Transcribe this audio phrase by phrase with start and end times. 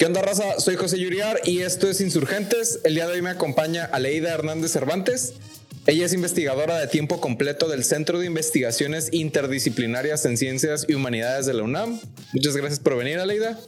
[0.00, 0.60] ¿Qué onda, raza?
[0.60, 2.78] Soy José Yuriar y esto es Insurgentes.
[2.84, 5.34] El día de hoy me acompaña Aleida Hernández Cervantes.
[5.88, 11.46] Ella es investigadora de tiempo completo del Centro de Investigaciones Interdisciplinarias en Ciencias y Humanidades
[11.46, 11.98] de la UNAM.
[12.32, 13.58] Muchas gracias por venir, Aleida.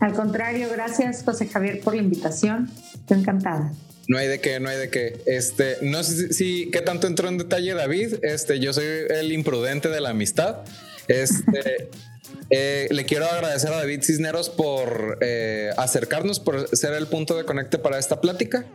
[0.00, 2.70] Al contrario, gracias, José Javier, por la invitación.
[2.94, 3.70] Estoy encantada.
[4.08, 5.20] No hay de qué, no hay de qué.
[5.26, 8.14] Este, no sé si, qué tanto entró en detalle David.
[8.22, 10.60] Este, yo soy el imprudente de la amistad.
[11.08, 11.90] Este,
[12.50, 17.44] Eh, le quiero agradecer a David Cisneros por eh, acercarnos, por ser el punto de
[17.44, 18.66] conecte para esta plática.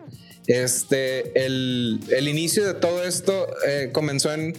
[0.47, 4.55] Este, el, inicio de todo esto eh, comenzó en,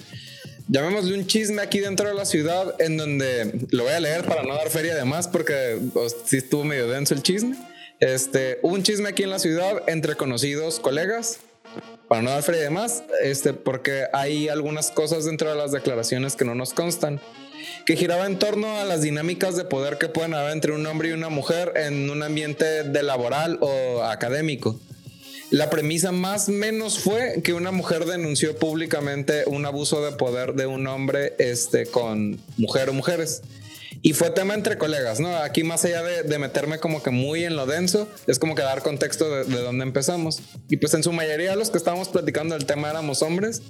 [0.69, 4.43] llamémosle un chisme aquí dentro de la ciudad, en donde lo voy a leer para
[4.45, 5.79] no dar feria de más, porque
[6.25, 7.57] sí estuvo medio denso el chisme.
[7.99, 11.41] Este, hubo un chisme aquí en la ciudad entre conocidos colegas,
[12.09, 16.35] para no dar feria de más, este, porque hay algunas cosas dentro de las declaraciones
[16.35, 17.21] que no nos constan
[17.87, 21.11] que giraba en torno a las dinámicas de poder que pueden haber entre un hombre
[21.11, 24.79] y una mujer en un ambiente de laboral o académico.
[25.51, 30.67] La premisa más menos fue que una mujer denunció públicamente un abuso de poder de
[30.67, 33.43] un hombre este, con mujer o mujeres.
[34.03, 35.37] Y fue tema entre colegas, ¿no?
[35.37, 38.83] Aquí más allá de, meterme como que muy en lo denso, es como que dar
[38.83, 40.41] contexto de, de dónde empezamos.
[40.69, 43.61] Y pues en su mayoría los que estábamos platicando del tema éramos hombres,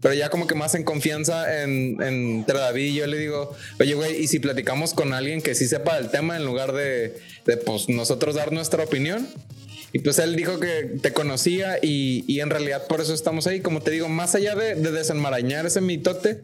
[0.00, 4.22] pero ya como que más en confianza en, entre David yo le digo, oye, güey,
[4.22, 7.88] ¿y si platicamos con alguien que sí sepa del tema en lugar de, de pues
[7.88, 9.28] nosotros dar nuestra opinión?
[9.92, 13.60] Y pues él dijo que te conocía y, y, en realidad por eso estamos ahí.
[13.60, 16.40] Como te digo, más allá de, de desenmarañar ese mitote,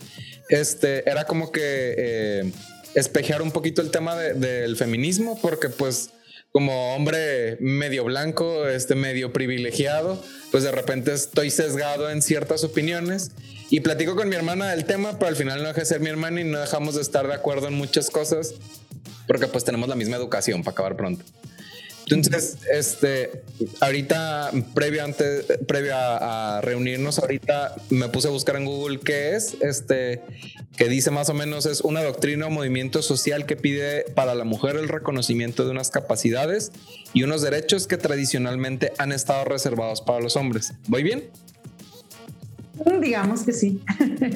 [0.48, 1.94] este, era como que...
[1.98, 2.52] Eh,
[2.94, 6.10] espejear un poquito el tema del feminismo, porque pues
[6.52, 13.32] como hombre medio blanco, este medio privilegiado, pues de repente estoy sesgado en ciertas opiniones
[13.70, 16.10] y platico con mi hermana del tema, pero al final no deja de ser mi
[16.10, 18.54] hermana y no dejamos de estar de acuerdo en muchas cosas,
[19.26, 21.24] porque pues tenemos la misma educación para acabar pronto.
[22.08, 23.42] Entonces, este,
[23.80, 29.56] ahorita, previo, antes, previo a, reunirnos, ahorita me puse a buscar en Google qué es,
[29.60, 30.22] este,
[30.76, 34.44] que dice más o menos es una doctrina o movimiento social que pide para la
[34.44, 36.72] mujer el reconocimiento de unas capacidades
[37.12, 40.72] y unos derechos que tradicionalmente han estado reservados para los hombres.
[40.88, 41.30] ¿Voy bien?
[43.00, 43.80] Digamos que sí.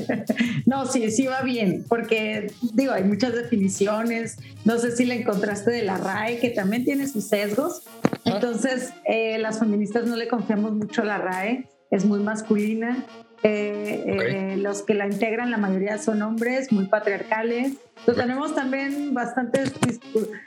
[0.66, 4.36] no, sí, sí va bien, porque digo, hay muchas definiciones.
[4.64, 7.82] No sé si la encontraste de la RAE, que también tiene sus sesgos.
[8.24, 13.06] Entonces, eh, las feministas no le confiamos mucho a la RAE, es muy masculina.
[13.42, 17.74] Eh, eh, los que la integran, la mayoría son hombres, muy patriarcales.
[17.98, 19.72] Entonces, tenemos también bastantes,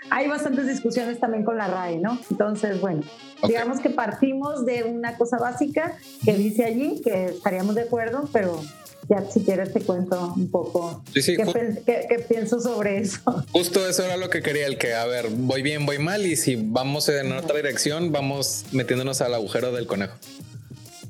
[0.09, 2.19] hay bastantes discusiones también con la RAE, ¿no?
[2.29, 3.03] Entonces, bueno,
[3.47, 8.61] digamos que partimos de una cosa básica que dice allí, que estaríamos de acuerdo, pero
[9.09, 13.44] ya si quieres te cuento un poco qué, pienso sobre eso.
[13.51, 16.35] Justo eso era lo que quería, el que, a ver, voy bien, voy mal, y
[16.35, 20.13] si vamos en otra dirección, vamos metiéndonos al agujero del conejo.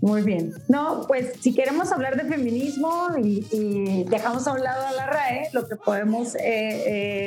[0.02, 0.54] Muy bien.
[0.70, 5.50] No, pues si queremos hablar de feminismo y, dejamos a un lado a la RAE,
[5.52, 6.40] lo que podemos eh,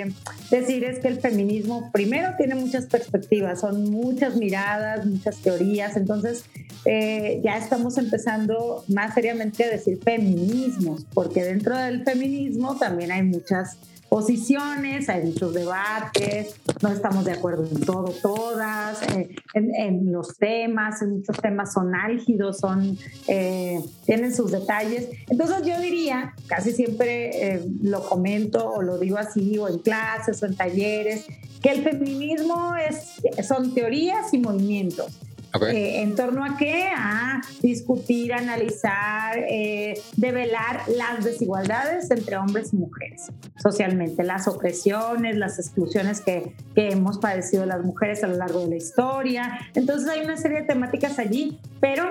[0.07, 0.13] eh,
[0.51, 6.45] decir es que el feminismo primero tiene muchas perspectivas, son muchas miradas, muchas teorías, entonces
[6.85, 13.23] eh, ya estamos empezando más seriamente a decir feminismos, porque dentro del feminismo también hay
[13.23, 13.77] muchas
[14.13, 21.01] posiciones, hay muchos debates, no estamos de acuerdo en todo, todas, eh, en, los temas,
[21.01, 25.09] en muchos temas son álgidos, son, eh, tienen sus detalles.
[25.31, 30.43] Entonces yo diría, casi siempre eh, lo comento o lo digo así, o en clases
[30.43, 31.25] o en talleres,
[31.63, 33.15] que el feminismo es,
[33.49, 35.23] son teorías y movimientos.
[35.71, 36.89] Eh, ¿En torno a qué?
[36.97, 43.31] A discutir, analizar, eh, develar las desigualdades entre hombres y mujeres
[43.63, 48.69] socialmente, las opresiones, las exclusiones que, que hemos padecido las mujeres a lo largo de
[48.69, 49.59] la historia.
[49.75, 52.05] Entonces hay una serie de temáticas allí, pero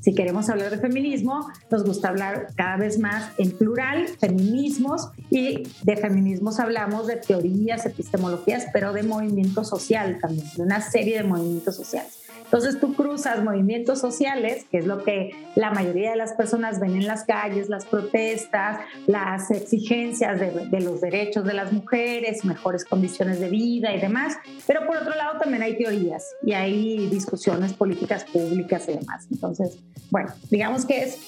[0.00, 5.68] si queremos hablar de feminismo, nos gusta hablar cada vez más en plural, feminismos, y
[5.82, 11.24] de feminismos hablamos de teorías, epistemologías, pero de movimiento social también, de una serie de
[11.24, 12.27] movimientos sociales.
[12.48, 16.96] Entonces tú cruzas movimientos sociales, que es lo que la mayoría de las personas ven
[16.96, 23.38] en las calles, las protestas, las exigencias de, los derechos de las mujeres, mejores condiciones
[23.38, 28.24] de vida y demás, pero por otro lado también hay teorías y hay discusiones políticas
[28.24, 29.26] públicas y demás.
[29.30, 29.78] Entonces,
[30.10, 31.18] bueno, digamos que es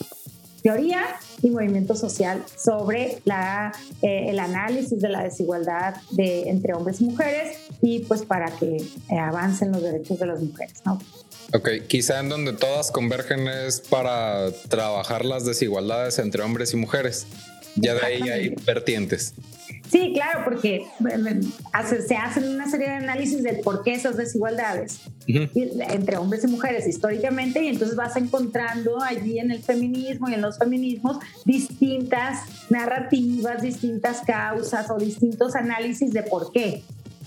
[0.63, 1.03] teoría
[1.43, 3.73] y movimiento social sobre la,
[4.03, 8.77] eh, el análisis de la desigualdad de, entre hombres y mujeres y pues para que
[8.77, 11.01] eh, avancen los derechos de las mujeres, ¿no?
[11.53, 17.27] Ok, quizá en donde todas convergen es para trabajar las desigualdades entre hombres y mujeres.
[17.81, 19.35] Ya de ahí hay vertientes.
[19.91, 20.87] Sí, claro, porque
[22.07, 26.87] se hacen una serie de análisis del por qué esas desigualdades entre hombres y mujeres
[26.87, 33.63] históricamente y entonces vas encontrando allí en el feminismo y en los feminismos distintas narrativas,
[33.63, 36.83] distintas causas o distintos análisis de por qué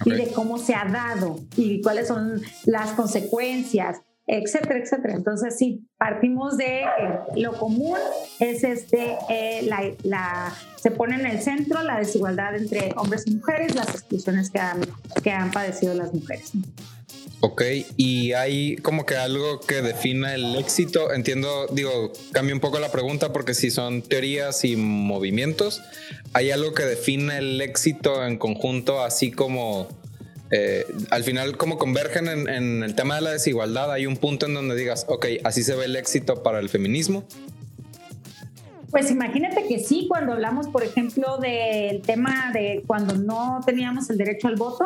[0.05, 5.13] y de cómo se ha dado y cuáles son las consecuencias etcétera, etcétera.
[5.15, 6.87] Entonces, sí, partimos de eh,
[7.35, 7.97] lo común,
[8.39, 9.69] es este, eh,
[10.03, 14.59] la, se pone en el centro la desigualdad entre hombres y mujeres, las exclusiones que
[14.59, 14.81] han,
[15.23, 16.51] que han padecido las mujeres.
[17.45, 17.61] Ok,
[17.97, 21.13] y hay como que algo que defina el éxito.
[21.13, 25.81] Entiendo, digo, cambio un poco la pregunta porque si son teorías y movimientos,
[26.31, 29.89] ¿hay algo que defina el éxito en conjunto, así como
[30.55, 34.53] eh, al final como convergen en, el tema de la desigualdad, hay un punto en
[34.53, 37.23] donde digas, ok, así se ve el éxito para el feminismo.
[38.91, 44.17] Pues imagínate que sí, cuando hablamos, por ejemplo, del tema de cuando no teníamos el
[44.19, 44.85] derecho al voto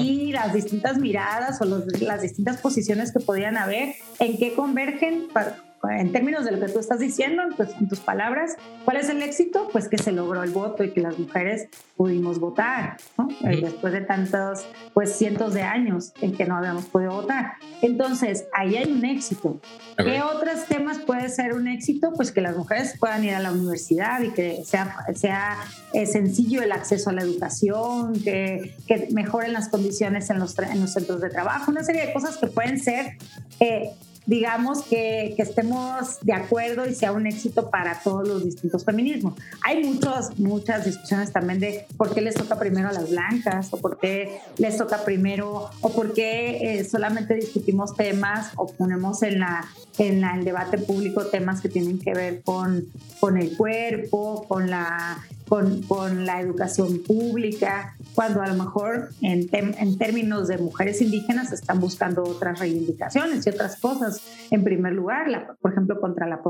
[0.00, 5.65] y las distintas miradas o las distintas posiciones que podían haber, en qué convergen para,
[5.90, 9.22] en términos de lo que tú estás diciendo, pues, en tus palabras, ¿cuál es el
[9.22, 9.68] éxito?
[9.72, 13.28] Pues que se logró el voto y que las mujeres pudimos votar, ¿no?
[13.48, 17.54] Eh, después de tantos, pues cientos de años en que no habíamos podido votar.
[17.82, 19.60] Entonces, ahí hay un éxito.
[19.96, 22.12] ¿Qué otros temas puede ser un éxito?
[22.14, 25.56] Pues que las mujeres puedan ir a la universidad y que sea, sea
[25.92, 30.80] eh, sencillo el acceso a la educación, que, que mejoren las condiciones en los, en
[30.80, 33.16] los centros de trabajo, una serie de cosas que pueden ser...
[33.60, 33.90] Eh,
[34.26, 39.34] digamos, que, estemos de acuerdo y sea un éxito para todos los distintos feminismos.
[39.64, 43.78] Hay muchos, muchas discusiones también de por qué les toca primero a las blancas o
[43.78, 49.40] por qué les toca primero o por qué eh, solamente discutimos temas o ponemos en,
[49.40, 49.64] la,
[49.98, 52.86] en la, el debate público temas que tienen que ver con,
[53.20, 59.48] con el cuerpo, con la con, con, la educación pública, cuando a lo mejor en,
[59.52, 64.20] en, términos de mujeres indígenas están buscando otras reivindicaciones y otras cosas.
[64.50, 66.40] En primer lugar, la, por ejemplo, contra la,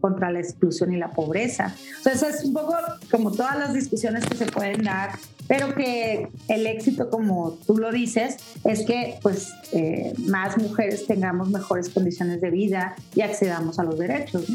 [0.00, 1.74] contra la exclusión y la pobreza.
[1.98, 2.76] Entonces, es un poco
[3.10, 5.10] como todas las discusiones que se pueden dar,
[5.48, 11.50] pero que el éxito, como tú lo dices, es que pues eh, más mujeres tengamos
[11.50, 14.46] mejores condiciones de vida y accedamos a los derechos.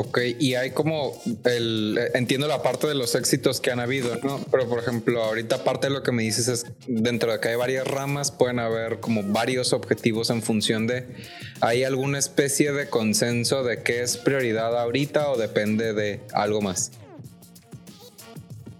[0.00, 4.38] Ok, y hay como el entiendo la parte de los éxitos que han habido, ¿no?
[4.48, 7.56] Pero por ejemplo, ahorita parte de lo que me dices es dentro de que hay
[7.56, 11.04] varias ramas, pueden haber como varios objetivos en función de
[11.60, 16.92] ¿hay alguna especie de consenso de qué es prioridad ahorita o depende de algo más?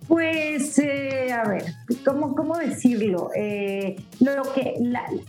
[0.08, 1.64] Pues, eh, a ver,
[2.02, 3.30] ¿cómo, cómo decirlo?
[3.36, 4.74] Eh, lo que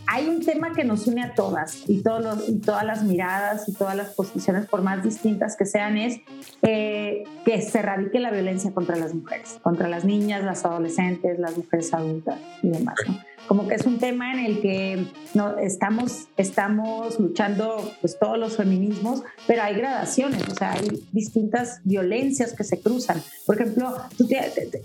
[0.06, 3.74] hay un tema que nos une a todas y, todos y todas las miradas y
[3.74, 6.20] todas las posiciones, por más distintas que sean, es
[6.62, 11.58] eh, que se erradique la violencia contra las mujeres, contra las niñas, las adolescentes, las
[11.58, 12.96] mujeres adultas y demás.
[13.06, 13.18] ¿no?
[13.46, 18.56] Como que es un tema en el que no, estamos, estamos luchando pues, todos los
[18.56, 23.22] feminismos, pero hay gradaciones, o sea, hay distintas violencias que se cruzan.
[23.46, 23.96] Por ejemplo,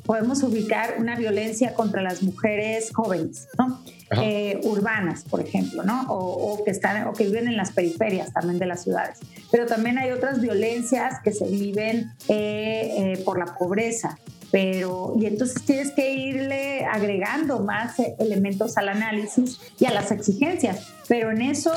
[0.05, 3.81] podemos ubicar una violencia contra las mujeres jóvenes, ¿no?
[4.21, 6.05] Eh, urbanas, por ejemplo, ¿no?
[6.09, 9.19] O, que están o que viven en las periferias también de las ciudades.
[9.51, 14.17] Pero también hay otras violencias que se viven eh, eh, por la pobreza,
[14.55, 20.93] pero y entonces tienes que irle agregando más elementos al análisis y a las exigencias,
[21.09, 21.73] pero en eso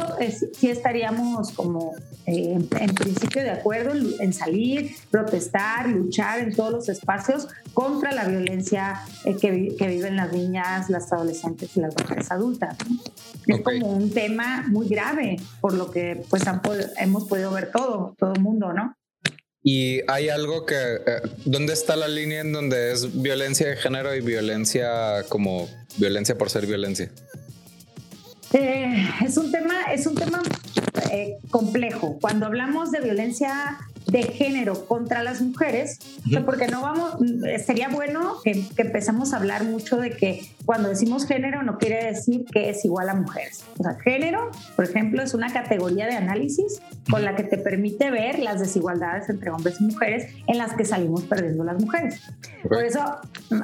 [0.54, 6.88] sí estaríamos como eh, en, principio de acuerdo en, salir, protestar, luchar en todos los
[6.88, 12.30] espacios contra la violencia eh, que, que, viven las niñas, las adolescentes y las mujeres
[12.30, 12.76] adultas.
[13.49, 16.44] Es como un tema muy grave, por lo que pues
[16.99, 18.94] hemos podido ver todo, todo el mundo, ¿no?
[19.62, 24.15] Y hay algo que, eh, ¿dónde está la línea en donde es violencia de género
[24.15, 27.11] y violencia como violencia por ser violencia?
[28.53, 30.43] Eh, es un tema, es un tema
[31.12, 32.19] eh, complejo.
[32.21, 33.79] Cuando hablamos de violencia
[34.11, 35.99] de género contra las mujeres,
[36.47, 37.17] porque no vamos,
[37.65, 42.45] sería bueno que, empecemos a hablar mucho de que cuando decimos género no quiere decir
[42.47, 43.65] que es igual a mujeres.
[43.79, 48.11] O sea, género, por ejemplo, es una categoría de análisis con la que te permite
[48.11, 52.23] ver las desigualdades entre hombres y mujeres en las que salimos perdiendo las mujeres.
[52.62, 53.00] Por eso,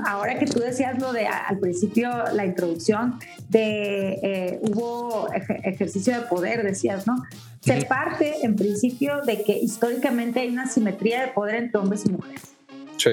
[0.06, 6.26] ahora que tú decías lo de al principio, la introducción de eh, hubo ejercicio de
[6.26, 7.22] poder, decías, ¿no?
[7.64, 12.12] Se parte en principio de que históricamente hay una simetría de poder entre hombres y
[12.12, 12.54] mujeres.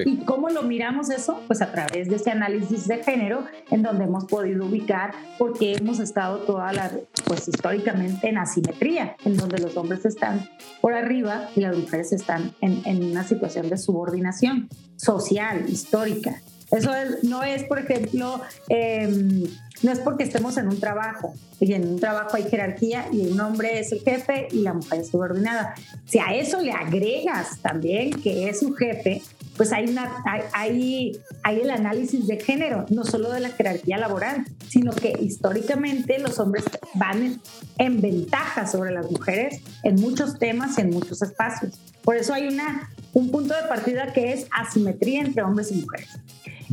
[0.05, 1.41] ¿Y cómo lo miramos eso?
[1.47, 5.99] Pues a través de ese análisis de género, en donde hemos podido ubicar porque hemos
[5.99, 6.91] estado toda la,
[7.25, 10.47] pues históricamente en asimetría, en donde los hombres están
[10.79, 16.41] por arriba y las mujeres están en, en una situación de subordinación social, histórica.
[16.71, 16.91] Eso
[17.23, 19.43] no es, por ejemplo, em,
[19.83, 23.39] no es porque estemos en un trabajo y en un trabajo hay jerarquía y un
[23.39, 25.75] hombre es el jefe y la mujer es subordinada.
[26.05, 29.21] Si a eso le agregas también que es su jefe,
[29.57, 30.23] pues hay, una,
[30.53, 36.17] hay, hay, el análisis de género, no solo de la jerarquía laboral, sino que históricamente
[36.19, 36.63] los hombres
[36.95, 37.39] van
[37.77, 41.79] en, ventaja sobre las mujeres en muchos temas, en muchos espacios.
[42.03, 46.09] Por eso hay una, un punto de partida que es asimetría entre hombres y mujeres.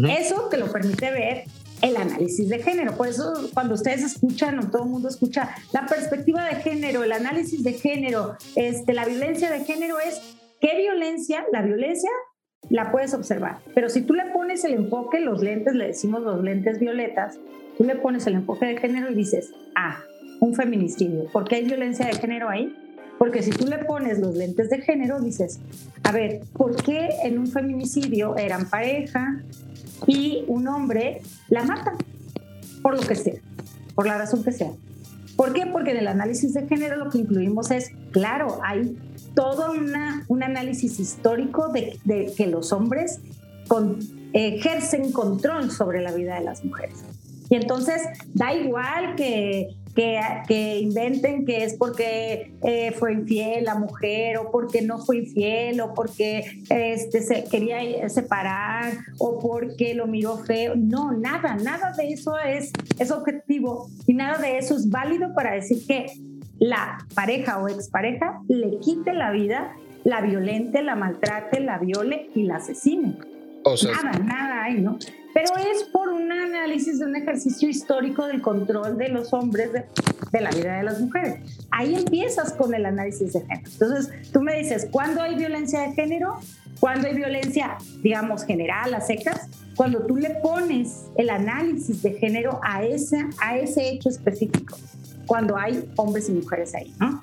[0.07, 1.45] Eso te lo permite ver
[1.83, 2.97] el análisis de género.
[2.97, 7.13] Por eso cuando ustedes escuchan o todo el mundo escucha la perspectiva de género, el
[7.13, 10.21] análisis de género, este, la violencia de género es
[10.61, 12.11] qué violencia, la violencia
[12.71, 16.43] la puedes observar, pero si tú le pones el enfoque, los lentes, le decimos los
[16.43, 17.39] lentes violetas,
[17.77, 20.01] tú le pones el enfoque de género y dices, ah,
[20.41, 22.75] un feminicidio, ¿por qué hay violencia de género ahí?
[23.19, 25.61] Porque si tú le pones los lentes de género, dices,
[26.05, 29.43] a ver, ¿por qué en un feminicidio eran pareja,
[30.07, 31.95] y un hombre la mata,
[32.83, 33.41] por lo que sea,
[33.95, 34.71] por la razón que sea.
[35.37, 35.67] ¿Por qué?
[35.67, 38.99] Porque en el análisis de género lo que incluimos es, claro, hay
[39.35, 43.21] todo una, un análisis histórico de, que los hombres
[44.33, 46.97] ejercen control sobre la vida de las mujeres.
[47.51, 48.03] Y entonces
[48.35, 49.69] da igual que
[50.47, 55.81] que, inventen que es porque eh, fue infiel la mujer o porque no fue infiel
[55.81, 60.75] o porque este, se quería separar o porque lo miró feo.
[60.77, 65.55] No, nada, nada de eso es, es objetivo y nada de eso es válido para
[65.55, 66.07] decir que
[66.59, 69.75] la pareja o expareja le quite la vida,
[70.05, 73.19] la violente, la maltrate, la viole y la asesine.
[73.65, 74.99] nada, nada hay, ¿no?
[75.35, 80.41] Pero es por un análisis de un ejercicio histórico del control de los hombres de,
[80.41, 81.41] la vida de las mujeres.
[81.71, 83.71] Ahí empiezas con el análisis de género.
[83.71, 86.41] Entonces, tú me dices, ¿cuándo hay violencia de género?
[86.81, 89.49] ¿Cuándo hay violencia, digamos, general, a secas?
[89.75, 94.77] Cuando tú le pones el análisis de género a, esa, a ese hecho específico,
[95.27, 97.23] cuando hay hombres y mujeres ahí, ¿no?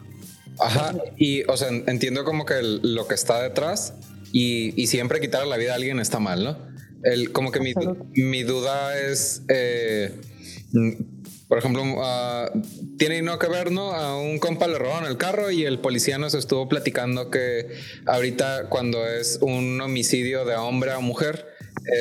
[0.60, 3.94] Ajá, y o sea, entiendo como que lo que está detrás
[4.32, 6.75] y, y siempre quitar la vida a alguien está mal, ¿no?
[7.06, 7.74] El, como que mi,
[8.16, 10.12] mi, duda es, eh,
[11.48, 12.62] por ejemplo, uh,
[12.98, 13.92] tiene no que ver, ¿no?
[13.92, 17.68] A un compa le robaron el carro y el policía nos estuvo platicando que
[18.08, 21.46] ahorita cuando es un homicidio de hombre a mujer,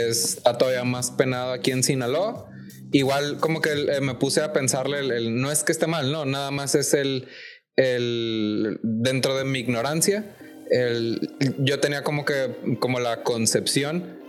[0.08, 2.50] está todavía más penado aquí en Sinaloa.
[2.90, 6.24] Igual como que eh, me puse a pensarle, el, no es que esté mal, no,
[6.24, 7.28] nada más es el,
[7.76, 10.34] el dentro de mi ignorancia,
[10.70, 14.23] el, yo tenía como que como la concepción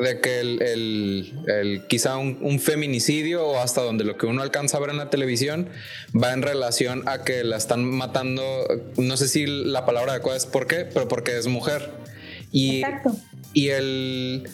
[0.00, 4.90] de que el, quizá un, feminicidio o hasta donde lo que uno alcanza a ver
[4.90, 5.68] en la televisión
[6.14, 8.42] va en relación a que la están matando,
[8.96, 11.90] no sé si la palabra adecuada es por qué, pero porque es mujer.
[12.50, 13.16] Y, Exacto.
[13.52, 14.48] y el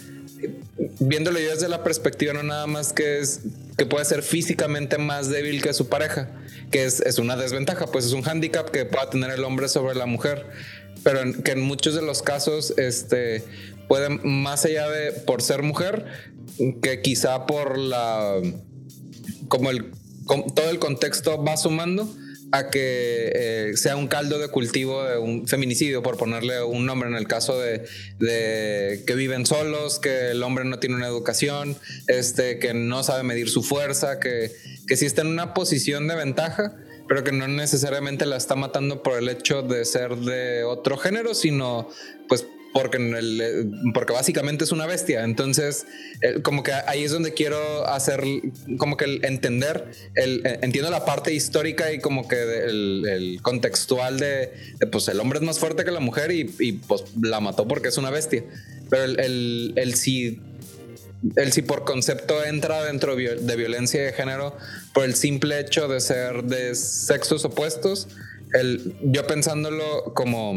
[0.98, 3.42] viéndolo yo desde la perspectiva no nada más que es
[3.76, 6.30] que puede ser físicamente más débil que su pareja,
[6.70, 9.94] que es, es una desventaja, pues es un hándicap que pueda tener el hombre sobre
[9.94, 10.46] la mujer
[11.02, 13.44] pero que en muchos de los casos este,
[13.90, 16.06] pueden, más allá de por ser mujer,
[16.80, 18.40] que quizá por la,
[19.48, 19.90] como el,
[20.54, 22.08] todo el contexto va sumando
[22.52, 27.08] a que eh, sea un caldo de cultivo de un feminicidio, por ponerle un nombre
[27.08, 27.84] en el caso de,
[28.20, 33.24] de, que viven solos, que el hombre no tiene una educación, este, que no sabe
[33.24, 34.52] medir su fuerza, que,
[34.86, 36.76] que sí está en una posición de ventaja,
[37.08, 41.34] pero que no necesariamente la está matando por el hecho de ser de otro género,
[41.34, 41.88] sino
[42.28, 45.24] pues porque, el, porque básicamente es una bestia.
[45.24, 45.86] Entonces,
[46.42, 48.22] como que ahí es donde quiero hacer,
[48.78, 54.52] como que el entender, el, entiendo la parte histórica y como que el, contextual de,
[54.90, 56.44] pues el hombre es más fuerte que la mujer y,
[56.86, 58.44] pues la mató porque es una bestia.
[58.88, 60.40] Pero el, el, si
[61.36, 64.56] el si por concepto entra dentro de violencia de género
[64.94, 68.08] por el simple hecho de ser de sexos opuestos,
[68.52, 70.54] el, yo pensándolo como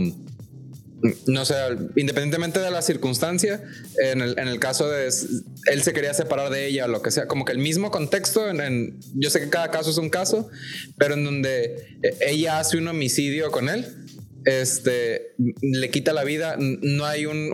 [1.27, 1.55] no sé,
[1.95, 3.61] independientemente de la circunstancia,
[4.01, 7.11] en el, en el, caso de él se quería separar de ella o lo que
[7.11, 10.49] sea, como que el mismo contexto, en, yo sé que cada caso es un caso,
[10.97, 13.85] pero en donde eh, ella hace un homicidio con él,
[14.45, 17.49] este, le quita la vida, no hay un,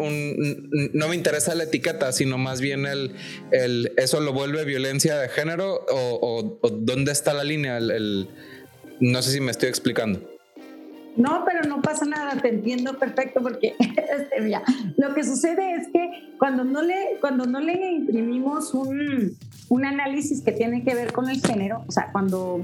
[0.93, 3.15] no me interesa la etiqueta, sino más bien el,
[3.51, 8.27] el eso lo vuelve violencia de género o, dónde está la línea, el,
[8.99, 10.38] no sé si me estoy explicando.
[11.17, 14.61] No, pero no pasa nada, te entiendo perfecto porque este,
[14.97, 19.35] lo que sucede es que cuando no le, cuando no le imprimimos un,
[19.69, 22.61] un análisis que tiene que ver con el género, o sea, cuando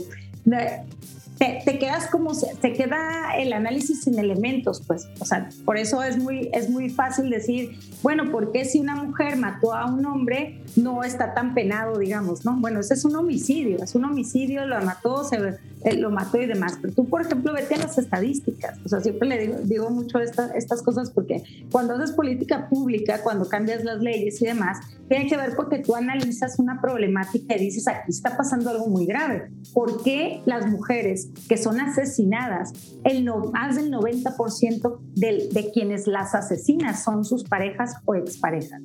[1.38, 6.18] te, quedas como, se queda el análisis sin elementos, pues, o sea, por eso es
[6.18, 10.62] muy, es muy fácil decir, bueno, ¿por qué si una mujer mató a un hombre
[10.75, 12.56] no está tan penado, digamos, no?
[12.60, 15.58] Bueno, ese es un homicidio, es un homicidio, lo mató, se, eh,
[15.94, 19.27] lo mató y demás, pero tú, por ejemplo, vete a las estadísticas, o sea, siempre
[19.27, 24.42] le digo, digo mucho estas cosas porque cuando haces política pública, cuando cambias las leyes
[24.42, 28.72] y demás, tiene que ver porque tú analizas una problemática y dices, aquí está pasando
[28.72, 29.51] algo muy grave.
[29.74, 32.74] ¿Por qué las mujeres que son asesinadas,
[33.04, 38.82] el no, más del 90% de, de quienes las asesinan son sus parejas o exparejas?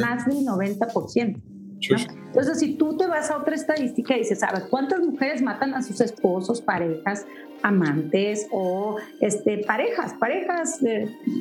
[0.00, 1.40] Más del 90%.
[1.90, 5.82] Entonces, si tú te vas a otra estadística y dices, ¿sabes cuántas mujeres matan a
[5.82, 7.26] sus esposos, parejas,
[7.62, 10.78] amantes o este, parejas, parejas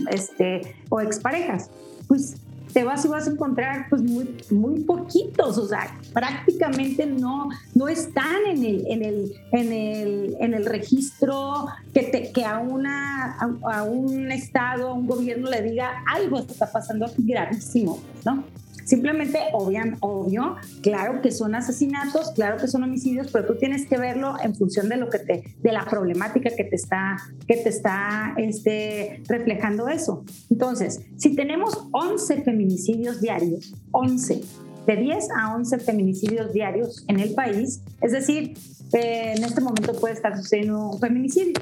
[0.09, 1.69] este, o exparejas?
[2.07, 2.35] Pues
[2.73, 7.87] te vas y vas a encontrar pues muy, muy poquitos, o sea, prácticamente no, no
[7.87, 13.37] están en el, en el, en el, en el registro que, te, que a, una,
[13.39, 18.43] a, un estado, a un gobierno le diga algo está pasando aquí gravísimo, ¿no?
[18.91, 23.97] Simplemente, obvio, obvio, claro que son asesinatos, claro que son homicidios, pero tú tienes que
[23.97, 27.15] verlo en función de lo que te, de la problemática que te está,
[27.47, 30.25] que te está este, reflejando eso.
[30.49, 34.41] Entonces, si tenemos 11 feminicidios diarios, 11,
[34.85, 38.57] de 10 a 11 feminicidios diarios en el país, es decir,
[38.91, 41.53] eh, en este momento puede estar sucediendo un feminicidio.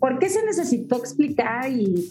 [0.00, 2.08] ¿Por qué se necesitó explicar y,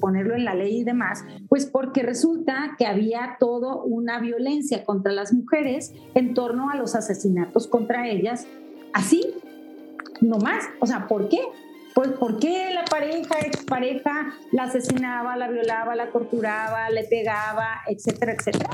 [0.00, 1.24] ponerlo en la ley y demás?
[1.48, 6.94] Pues porque resulta que había toda una violencia contra las mujeres en torno a los
[6.94, 8.46] asesinatos contra ellas,
[8.92, 9.34] así,
[10.20, 10.64] no más.
[10.80, 11.40] O sea, ¿por qué?
[11.94, 18.32] Pues ¿por qué la pareja, expareja, la asesinaba, la violaba, la torturaba, le pegaba, etcétera,
[18.32, 18.70] etcétera?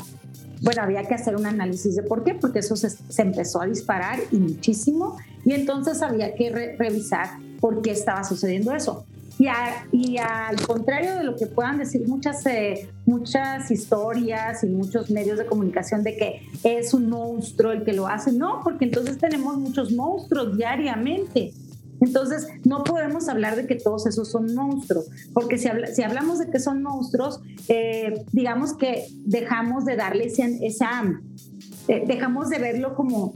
[0.62, 4.18] Bueno, había que hacer un análisis de por qué, porque eso se, empezó a disparar
[4.30, 9.04] y muchísimo, y entonces había que revisar por qué estaba sucediendo eso.
[9.38, 9.46] Y,
[9.92, 15.38] y, al contrario de lo que puedan decir muchas, eh, muchas historias y muchos medios
[15.38, 19.56] de comunicación de que es un monstruo el que lo hace, no, porque entonces tenemos
[19.56, 21.54] muchos monstruos diariamente.
[22.02, 26.50] Entonces, no podemos hablar de que todos esos son monstruos, porque si, si hablamos de
[26.50, 31.04] que son monstruos, eh, digamos que dejamos de darle esa,
[31.88, 33.34] eh, dejamos de verlo como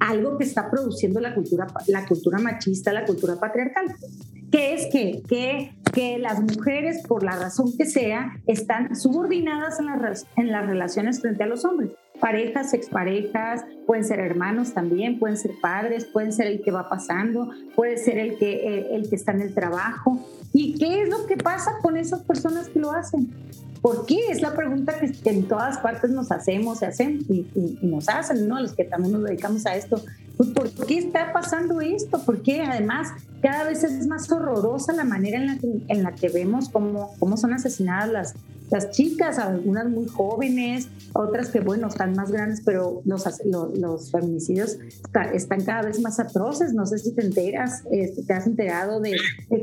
[0.00, 3.86] algo que está produciendo la cultura, la cultura machista, la cultura patriarcal,
[4.50, 9.86] que es que, que, que las mujeres, por la razón que sea, están subordinadas en
[9.86, 15.36] las, en las relaciones frente a los hombres parejas, exparejas, pueden ser hermanos también, pueden
[15.36, 19.16] ser padres, pueden ser el que va pasando, puede ser el que, eh, el, que
[19.16, 20.24] está en el trabajo.
[20.52, 23.30] ¿Y qué es lo que pasa con esas personas que lo hacen?
[23.84, 24.30] ¿Por qué?
[24.30, 27.46] Es la pregunta que, en todas partes nos hacemos, se hacen y,
[27.82, 28.58] nos hacen, ¿no?
[28.58, 30.02] Los que también nos dedicamos a esto.
[30.38, 32.18] Pues, ¿Por qué está pasando esto?
[32.24, 33.08] ¿Por qué además
[33.42, 37.14] cada vez es más horrorosa la manera en la que, en la que vemos cómo,
[37.18, 38.34] cómo son asesinadas las,
[38.70, 44.78] las chicas, algunas muy jóvenes, otras que, bueno, están más grandes, pero los, los, feminicidios
[45.32, 46.72] están cada vez más atroces.
[46.72, 49.16] No sé si te enteras, este, te has enterado de,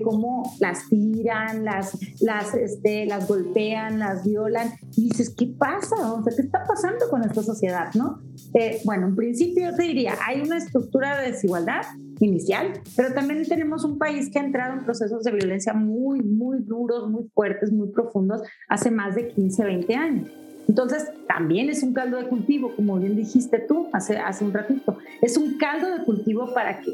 [0.04, 4.72] cómo las tiran, las, las, este, las golpean, las violan.
[4.96, 6.14] Y dices, ¿qué pasa?
[6.14, 7.94] O sea, ¿qué está pasando con esta sociedad?
[7.96, 8.22] ¿no?
[8.54, 11.84] Eh, bueno, en principio te diría, hay una estructura de desigualdad
[12.26, 16.60] inicial, pero también tenemos un país que ha entrado en procesos de violencia muy, muy
[16.60, 20.30] duros, muy fuertes, muy profundos hace más de 15, 20 años.
[20.68, 24.98] Entonces, también es un caldo de cultivo, como bien dijiste tú hace, hace un ratito.
[25.22, 26.94] Es un caldo de cultivo para que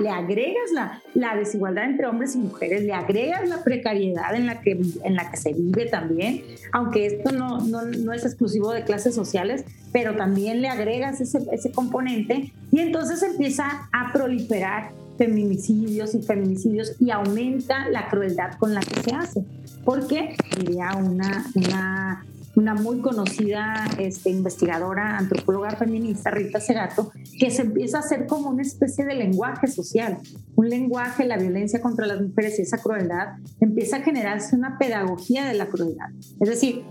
[0.00, 4.60] le agregas la, la, desigualdad entre hombres y mujeres, le agregas la precariedad en la
[4.60, 8.84] que, en la que se vive también, aunque esto no, no, no es exclusivo de
[8.84, 16.14] clases sociales, pero también le agregas ese, ese componente y entonces empieza a proliferar feminicidios
[16.14, 19.44] y feminicidios y aumenta la crueldad con la que se hace.
[19.84, 27.62] Porque diría una, una una muy conocida este, investigadora, antropóloga feminista, Rita Segato, que se
[27.62, 30.18] empieza a hacer como una especie de lenguaje social,
[30.56, 35.46] un lenguaje, la violencia contra las mujeres y esa crueldad, empieza a generarse una pedagogía
[35.46, 36.08] de la crueldad.
[36.40, 36.82] Es decir,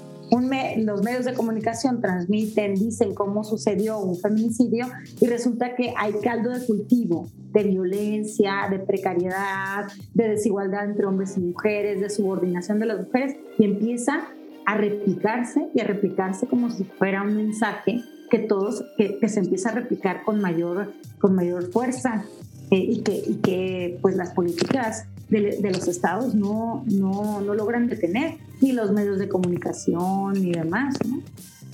[0.77, 4.87] los medios de comunicación transmiten, dicen cómo sucedió un feminicidio
[5.19, 11.37] y resulta que hay caldo de cultivo de violencia, de precariedad, de desigualdad entre hombres
[11.37, 14.27] y mujeres, de subordinación de las mujeres y empieza
[14.65, 19.69] a replicarse y a replicarse como si fuera un mensaje que todos, que, se empieza
[19.69, 22.25] a replicar con mayor, con mayor fuerza
[22.71, 28.71] eh, y, que, pues las políticas de, los estados no, no, no logran detener, ni
[28.71, 30.95] los medios de comunicación ni demás.
[31.07, 31.21] ¿no?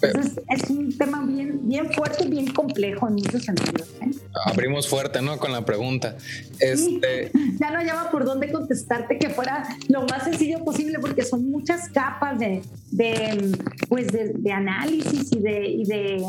[0.02, 3.90] Entonces es un tema bien, bien fuerte, bien complejo en muchos sentidos.
[4.02, 4.12] ¿eh?
[4.46, 5.38] Abrimos fuerte, ¿no?
[5.38, 6.16] Con la pregunta.
[6.60, 7.32] Este...
[7.60, 11.90] Ya no hallaba por dónde contestarte que fuera lo más sencillo posible porque son muchas
[11.90, 13.56] capas de, de
[13.88, 16.26] pues de, análisis y de, y de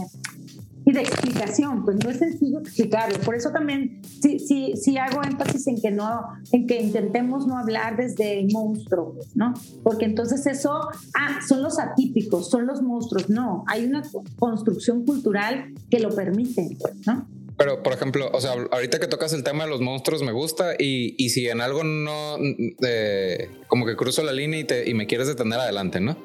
[0.85, 3.19] y de explicación, pues no es sencillo explicarlo.
[3.21, 7.59] Por eso también sí, sí, sí hago énfasis en que no, en que intentemos no
[7.59, 9.55] hablar desde el monstruo, ¿no?
[9.83, 10.81] Porque entonces eso,
[11.15, 13.31] ah, son los atípicos, son los monstruos.
[13.31, 14.03] No, hay una
[14.39, 17.29] construcción cultural que lo permite, ¿no?
[17.57, 20.73] Pero, por ejemplo, o sea, ahorita que tocas el tema de los monstruos me gusta
[20.77, 22.37] y, y si en algo no,
[22.85, 26.17] eh, como que cruzo la línea y, te, y me quieres detener adelante, ¿no?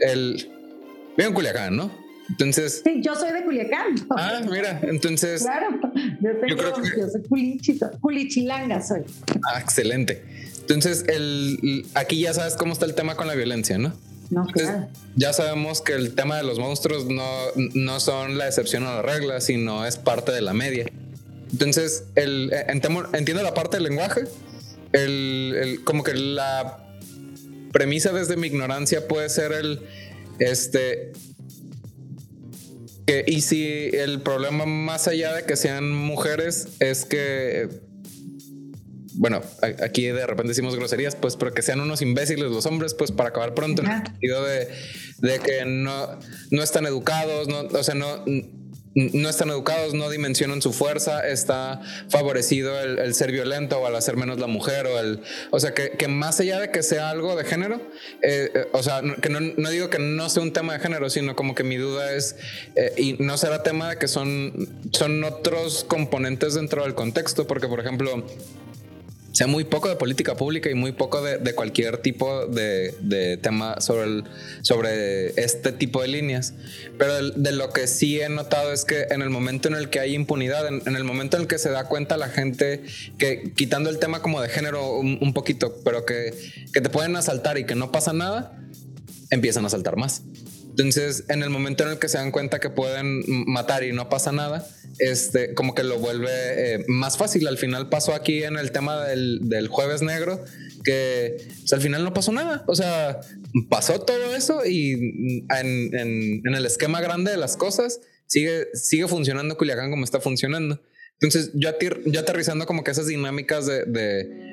[0.00, 0.50] El...
[1.14, 2.01] Vivo en Culiacán, ¿no?
[2.32, 2.80] Entonces.
[2.82, 3.94] Sí, yo soy de Culiacán.
[4.16, 5.42] Ah, mira, entonces.
[5.42, 5.68] Claro,
[6.20, 9.02] yo, creo que, yo soy culichito, culichilanga soy.
[9.46, 10.24] Ah, excelente.
[10.60, 13.92] Entonces, el, aquí ya sabes cómo está el tema con la violencia, ¿no?
[14.30, 14.88] No, claro.
[15.14, 17.26] Ya sabemos que el tema de los monstruos no,
[17.74, 20.86] no son la excepción a la regla, sino es parte de la media.
[21.50, 22.50] Entonces, el,
[23.12, 24.22] entiendo la parte del lenguaje,
[24.92, 26.78] el, el, como que la
[27.72, 29.80] premisa desde mi ignorancia puede ser el,
[30.38, 31.12] este,
[33.26, 37.68] y si el problema más allá de que sean mujeres es que,
[39.14, 39.40] bueno,
[39.82, 43.30] aquí de repente decimos groserías, pues, pero que sean unos imbéciles los hombres, pues para
[43.30, 44.68] acabar pronto, en el sentido de,
[45.18, 46.18] de que no,
[46.50, 48.24] no están educados, no, o sea, no
[48.94, 54.16] no están educados, no dimensionan su fuerza, está favorecido el, ser violento o al hacer
[54.16, 57.44] menos la mujer o el, o sea, que, más allá de que sea algo de
[57.44, 57.76] género,
[58.22, 61.34] eh, eh, o sea, que no, digo que no sea un tema de género, sino
[61.36, 62.36] como que mi duda es,
[62.76, 67.68] eh, y no será tema de que son, son otros componentes dentro del contexto, porque
[67.68, 68.24] por ejemplo,
[69.32, 74.04] sea muy poco de política pública y muy poco de, cualquier tipo de, tema sobre,
[74.04, 74.24] el,
[74.60, 76.54] sobre este tipo de líneas.
[76.98, 80.00] Pero de, lo que sí he notado es que en el momento en el que
[80.00, 82.82] hay impunidad, en, el momento en el que se da cuenta la gente
[83.18, 86.34] que quitando el tema como de género un, poquito, pero que,
[86.72, 88.58] que te pueden asaltar y que no pasa nada,
[89.30, 90.22] empiezan a asaltar más.
[90.72, 94.08] Entonces, en el momento en el que se dan cuenta que pueden matar y no
[94.08, 94.66] pasa nada,
[94.98, 97.46] este, como que lo vuelve eh, más fácil.
[97.46, 100.42] Al final pasó aquí en el tema del, del jueves negro,
[100.82, 102.64] que pues, al final no pasó nada.
[102.66, 103.20] O sea,
[103.68, 109.58] pasó todo eso y en, en, el esquema grande de las cosas sigue, sigue funcionando
[109.58, 110.80] Culiacán como está funcionando.
[111.20, 111.70] Entonces, yo,
[112.06, 114.51] yo aterrizando como que esas dinámicas de de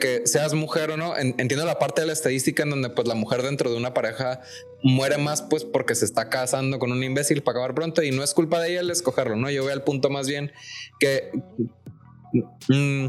[0.00, 3.14] que seas mujer o no, entiendo la parte de la estadística en donde pues la
[3.14, 4.40] mujer dentro de una pareja
[4.82, 8.22] muere más pues porque se está casando con un imbécil para acabar pronto y no
[8.22, 9.50] es culpa de ella el escogerlo, ¿no?
[9.50, 10.52] Yo voy al punto más bien
[10.98, 11.30] que,
[12.68, 13.06] mm,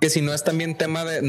[0.00, 1.20] que si no es también tema de,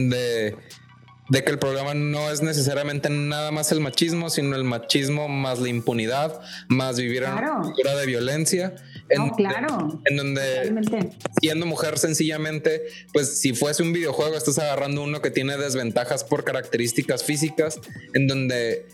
[1.30, 5.60] de, que el problema no es necesariamente nada más el machismo, sino el machismo más
[5.60, 8.76] la impunidad, más vivir en una cultura de violencia
[9.12, 10.02] en, claro.
[10.06, 15.58] En donde, siendo mujer sencillamente, pues si fuese un videojuego, estás agarrando uno que tiene
[15.58, 17.80] desventajas por características físicas,
[18.13, 18.88] en donde,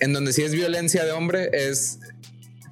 [0.00, 2.00] en donde si es violencia de hombre, es,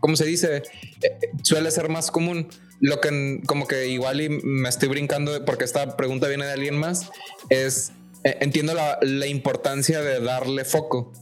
[0.00, 0.62] como se dice,
[1.02, 2.48] eh, suele ser más común.
[2.80, 6.76] Lo que como que igual y me estoy brincando porque esta pregunta viene de alguien
[6.76, 7.10] más,
[7.48, 7.92] es,
[8.24, 11.12] eh, entiendo la, la importancia de darle foco,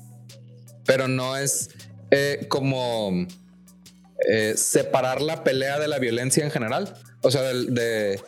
[0.87, 1.68] pero no es
[2.11, 3.26] eh, como
[4.28, 6.94] eh, separar la pelea de la violencia en general?
[7.22, 8.20] O sea, de,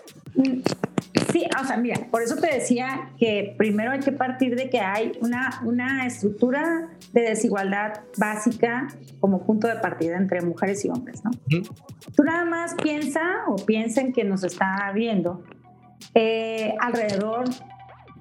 [1.30, 4.80] Sí, o sea, mira, por eso te decía que primero hay que partir de que
[4.80, 8.88] hay una, una estructura de desigualdad básica
[9.20, 11.30] como punto de partida entre mujeres y hombres, ¿no?
[12.16, 15.42] Tú nada más piensa o piensen que nos está viendo
[16.14, 17.44] eh, alrededor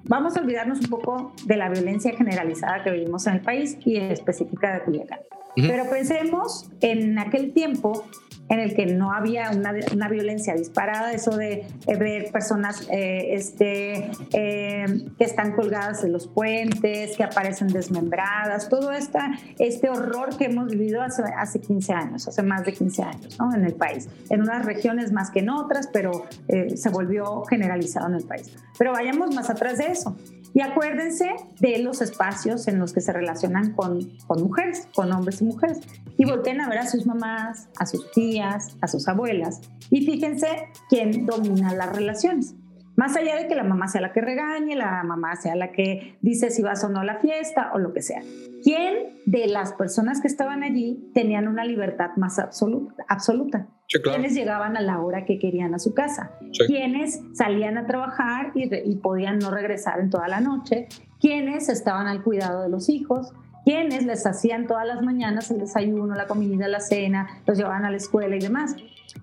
[0.04, 3.98] Vamos a olvidarnos un poco de la violencia generalizada que vivimos en el país y
[3.98, 5.20] específica de Culiacán.
[5.56, 8.04] Pero pensemos en aquel tiempo
[8.52, 13.34] en el que no había una, una violencia disparada, eso de eh, ver personas eh,
[13.34, 14.84] este, eh,
[15.16, 20.68] que están colgadas en los puentes, que aparecen desmembradas, todo esta, este horror que hemos
[20.68, 23.54] vivido hace, hace 15 años, hace más de 15 años ¿no?
[23.54, 26.26] en el país, en unas regiones más que en otras, pero
[26.74, 28.52] se volvió generalizado en el país.
[28.78, 30.16] Pero vayamos más atrás de eso.
[30.54, 35.40] Y acuérdense de los espacios en los que se relacionan con, con mujeres, con hombres
[35.40, 35.80] y mujeres.
[36.18, 39.60] Y volteen a ver a sus mamás, a sus tías, a sus abuelas.
[39.90, 42.54] Y fíjense quién domina las relaciones.
[42.96, 46.18] Más allá de que la mamá sea la que regañe, la mamá sea la que
[46.20, 48.20] dice si vas o no a la fiesta o lo que sea.
[48.62, 53.04] ¿Quién de las personas que estaban allí tenían una libertad más absoluta?
[53.08, 53.68] absoluta?
[54.02, 56.32] ¿Quiénes llegaban a la hora que querían a su casa?
[56.66, 60.88] ¿Quiénes salían a trabajar y, y podían no regresar en toda la noche?
[61.20, 63.32] ¿Quiénes estaban al cuidado de los hijos?
[63.64, 67.90] quienes les hacían todas las mañanas el desayuno, la comida, la cena, los llevaban a
[67.90, 68.74] la escuela y demás.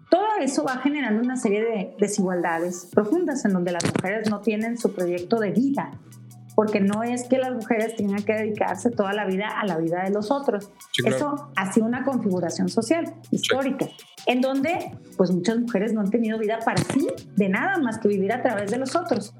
[0.10, 4.78] Todo eso va generando una serie de desigualdades profundas en donde las mujeres no tienen
[4.78, 5.91] su proyecto de vida,
[6.56, 10.04] porque no es que las mujeres tengan que dedicarse toda la vida a la vida
[10.04, 10.71] de los otros.
[11.06, 13.88] Eso ha sido una configuración social, histórica,
[14.25, 18.10] en donde pues muchas mujeres no han tenido vida para sí, de nada más que
[18.10, 19.34] vivir a través de los otros.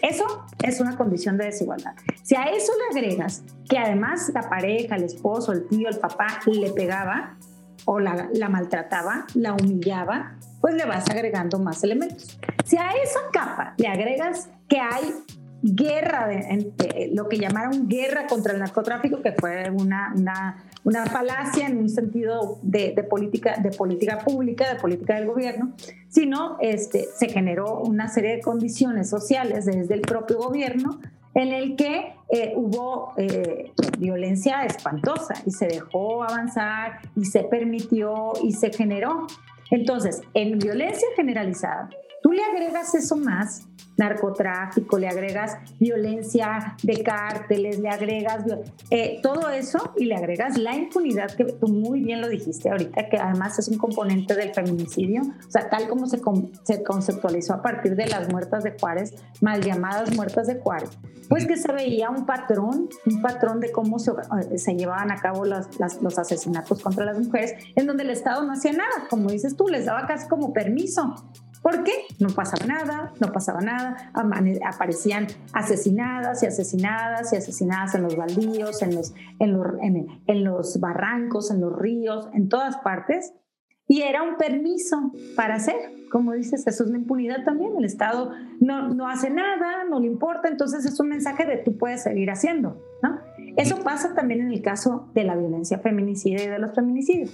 [0.00, 1.94] Eso es una condición de desigualdad.
[2.22, 6.40] Si a eso le agregas que además la pareja, el esposo, el tío, el papá
[6.46, 7.36] le pegaba
[7.84, 12.38] o la, maltrataba, la humillaba, pues le vas agregando más elementos.
[12.64, 15.14] Si a esa capa le agregas que hay
[15.62, 16.28] guerra,
[17.12, 21.88] lo que llamaron guerra contra el narcotráfico, que fue una, una, una falacia en un
[21.88, 25.74] sentido de, de, política, de política pública, de política del gobierno,
[26.08, 31.00] sino este, se generó una serie de condiciones sociales desde el propio gobierno
[31.34, 38.32] en el que eh, hubo eh, violencia espantosa y se dejó avanzar y se permitió
[38.42, 39.26] y se generó.
[39.70, 41.88] Entonces, en violencia generalizada,
[42.22, 43.66] tú le agregas eso más
[44.00, 48.44] narcotráfico, le agregas violencia de cárteles, le agregas
[48.90, 53.10] eh, todo eso y le agregas la impunidad que tú muy bien lo dijiste ahorita,
[53.10, 56.18] que además es un componente del feminicidio, o sea, tal como se,
[56.62, 60.90] se conceptualizó a partir de las muertas de Juárez, mal llamadas muertas de Juárez,
[61.28, 65.16] pues que se veía un patrón, un patrón de cómo se, eh, se llevaban a
[65.16, 65.66] cabo los,
[66.00, 69.68] los asesinatos contra las mujeres, en donde el Estado no hacía nada, como dices tú,
[69.68, 71.14] les daba casi como permiso
[71.62, 71.92] ¿Por qué?
[72.18, 74.10] No pasaba nada, no pasaba nada,
[74.64, 79.66] aparecían asesinadas y asesinadas y asesinadas en los baldíos, en los, en los,
[80.26, 83.34] en, los barrancos, en los ríos, en todas partes.
[83.86, 85.74] Y era un permiso para hacer,
[86.10, 87.76] como dices, eso es la impunidad también.
[87.76, 91.76] El Estado no, no hace nada, no le importa, entonces es un mensaje de tú
[91.76, 92.80] puedes seguir haciendo.
[93.02, 93.18] ¿no?
[93.56, 97.32] Eso pasa también en el caso de la violencia feminicida y de los feminicidios.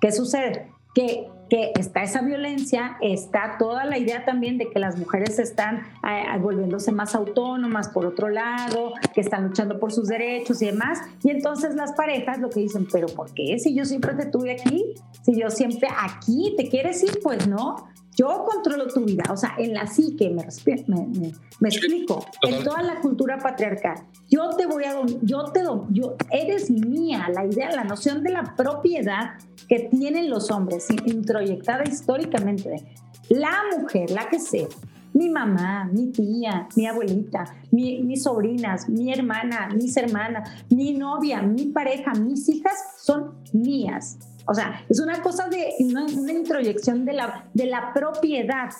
[0.00, 0.70] ¿Qué sucede?
[0.94, 5.82] que, que está esa violencia, está toda la idea también de que las mujeres están
[6.08, 11.00] eh, volviéndose más autónomas por otro lado, que están luchando por sus derechos y demás.
[11.24, 13.58] Y entonces las parejas lo que dicen, pero ¿por qué?
[13.58, 17.88] Si yo siempre te tuve aquí, si yo siempre aquí te quieres ir, pues no.
[18.20, 20.46] Yo controlo tu vida, o sea, en la psique, me,
[20.88, 23.96] me, me, explico, en toda la cultura patriarcal.
[24.28, 28.54] Yo te voy a, yo te, yo, eres mía, la idea, la noción de la
[28.54, 29.38] propiedad
[29.70, 32.84] que tienen los hombres, introyectada históricamente.
[33.30, 34.68] La mujer, la que sea,
[35.14, 41.68] mi mamá, mi tía, mi abuelita, mis sobrinas, mi hermana, mis hermanas, mi novia, mi
[41.68, 44.18] pareja, mis hijas son mías.
[44.46, 48.70] O sea, es una cosa de una, introyección de la, de la propiedad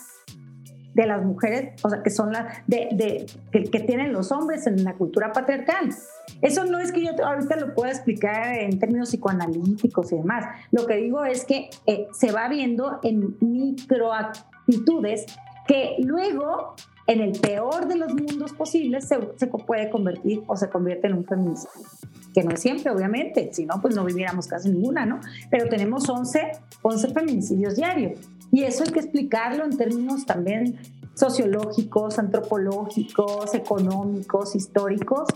[0.94, 4.94] de las mujeres, o sea, que son las de, que, tienen los hombres en la
[4.94, 5.90] cultura patriarcal.
[6.42, 10.46] Eso no es que yo ahorita lo pueda explicar en términos psicoanalíticos y demás.
[10.72, 15.26] Lo que digo es que eh, se va viendo en microactitudes
[15.68, 16.74] que luego,
[17.06, 21.14] en el peor de los mundos posibles, se, se puede convertir o se convierte en
[21.14, 21.70] un feminismo
[22.34, 25.20] que no es siempre, obviamente, si no, pues no viviéramos casi ninguna, ¿no?
[25.50, 28.18] Pero tenemos 11, 11 feminicidios diarios.
[28.52, 30.78] Y eso hay que explicarlo en términos también
[31.14, 35.28] sociológicos, antropológicos, económicos, históricos,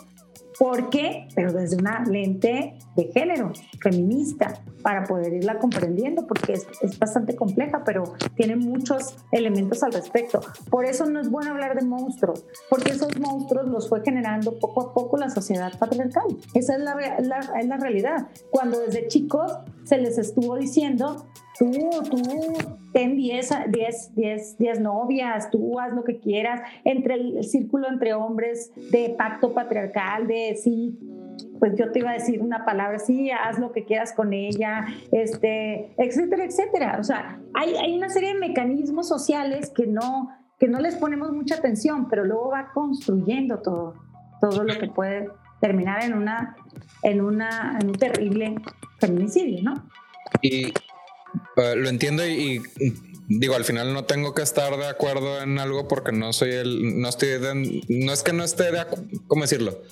[0.59, 1.29] ¿Por qué?
[1.35, 7.35] Pero desde una lente de género, feminista, para poder irla comprendiendo, porque es, es, bastante
[7.35, 8.05] compleja, pero
[8.37, 10.40] tiene muchos elementos al respecto.
[10.71, 14.83] Por eso no es bueno hablar de monstruos, porque esos monstruos los fue generando poco
[14.83, 16.25] a poco la sociedad patriarcal.
[16.55, 16.93] Esa es la,
[17.61, 18.29] es la realidad.
[18.51, 21.27] Cuando desde chicos se les estuvo diciendo
[21.59, 21.71] tú,
[22.11, 22.23] tú
[22.93, 28.14] ten 10, 10, 10, 10 novias, tú haz lo que quieras, entre el, círculo entre
[28.14, 30.99] hombres de pacto patriarcal, de sí,
[31.59, 34.87] pues yo te iba a decir una palabra, sí, haz lo que quieras con ella,
[35.12, 36.97] este, etcétera, etcétera.
[37.01, 41.33] O sea, hay, hay una serie de mecanismos sociales que no, que no les ponemos
[41.33, 43.95] mucha atención, pero luego va construyendo todo,
[44.40, 45.29] todo lo que puede
[45.61, 46.57] terminar en, una,
[47.03, 48.55] en, una, en un terrible
[48.99, 49.88] feminicidio, ¿no?
[50.43, 50.73] Y
[51.57, 52.62] eh, lo entiendo y,
[53.29, 57.01] digo, al final no tengo que estar de acuerdo en algo porque no soy el,
[57.01, 59.83] no estoy, no es que no esté de acuerdo, ¿cómo decirlo?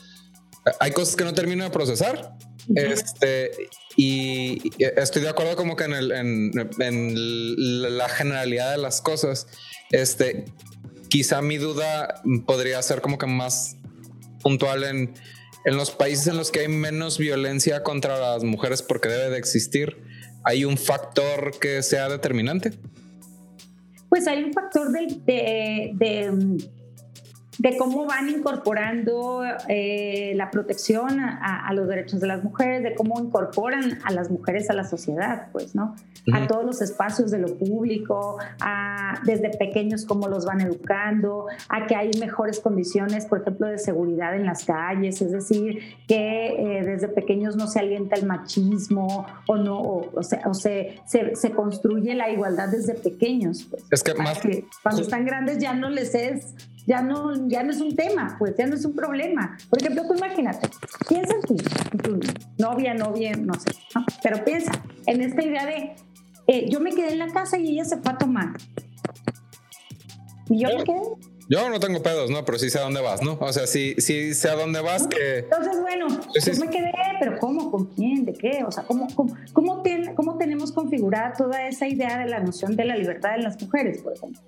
[0.80, 2.36] Hay cosas que no termino de procesar.
[2.76, 3.50] Este,
[3.96, 9.48] y estoy de acuerdo como que en, el, en, en, la generalidad de las cosas.
[9.90, 10.44] Este,
[11.08, 13.76] quizá mi duda podría ser como que más
[14.40, 15.14] puntual en,
[15.64, 19.38] en los países en los que hay menos violencia contra las mujeres porque debe de
[19.38, 20.11] existir.
[20.44, 22.72] ¿Hay un factor que sea determinante?
[24.08, 26.30] Pues hay un factor de de
[27.78, 33.98] cómo van incorporando eh, la protección a, los derechos de las mujeres, de cómo incorporan
[34.04, 35.94] a las mujeres a la sociedad, pues, ¿no?
[36.32, 41.86] A todos los espacios de lo público, a, desde pequeños cómo los van educando, a
[41.86, 46.84] que hay mejores condiciones, por ejemplo, de seguridad en las calles, es decir, que eh,
[46.84, 52.30] desde pequeños no se alienta el machismo o no, o, se, se, se, construye la
[52.30, 53.64] igualdad desde pequeños.
[53.68, 54.38] Pues, es que más...
[54.38, 56.54] Que cuando están grandes ya no les es
[56.86, 59.56] ya no, ya no es un tema, pues ya no es un problema.
[59.70, 60.68] Por ejemplo, tú imagínate,
[61.08, 62.20] piensa en tu,
[62.58, 63.70] novia, novia, no sé,
[64.22, 64.72] pero piensa
[65.06, 65.94] en esta idea de
[66.46, 68.48] eh, yo me quedé en la casa y ella se fue a tomar.
[70.48, 71.32] Y yo me quedé.
[71.48, 72.44] Yo no tengo pedos, ¿no?
[72.44, 73.36] Pero sí sé a dónde vas, ¿no?
[73.38, 75.06] O sea, sí, sí sé a dónde vas.
[75.06, 75.40] Que...
[75.40, 77.70] Entonces, bueno, yo me quedé, pero ¿cómo?
[77.70, 78.24] ¿Con quién?
[78.24, 78.64] ¿De qué?
[78.66, 79.82] O sea, ¿cómo, cómo, cómo,
[80.16, 84.00] cómo tenemos configurada toda esa idea de la noción de la libertad de las mujeres,
[84.02, 84.40] por ejemplo?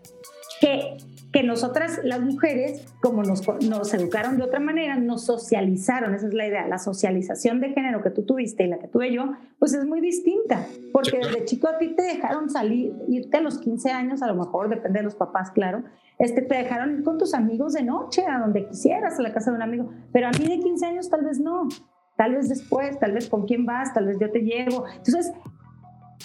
[0.61, 0.97] Que
[1.35, 6.33] que nosotras las mujeres, como nos, nos, educaron de otra manera, nos socializaron, esa es
[6.33, 9.75] la idea, la socialización de género que tú tuviste y la que tuve yo, pues
[9.75, 13.91] es muy distinta, porque desde chico a ti te dejaron salir, irte a los 15
[13.91, 15.83] años, a lo mejor, depende de los papás, claro,
[16.21, 19.51] este, te dejaron ir con tus amigos de noche, a donde quisieras, a la casa
[19.51, 21.67] de un amigo, pero a mí de 15 años tal vez no,
[22.17, 24.85] tal vez después, tal vez con quién vas, tal vez yo te llevo.
[24.87, 25.33] Entonces,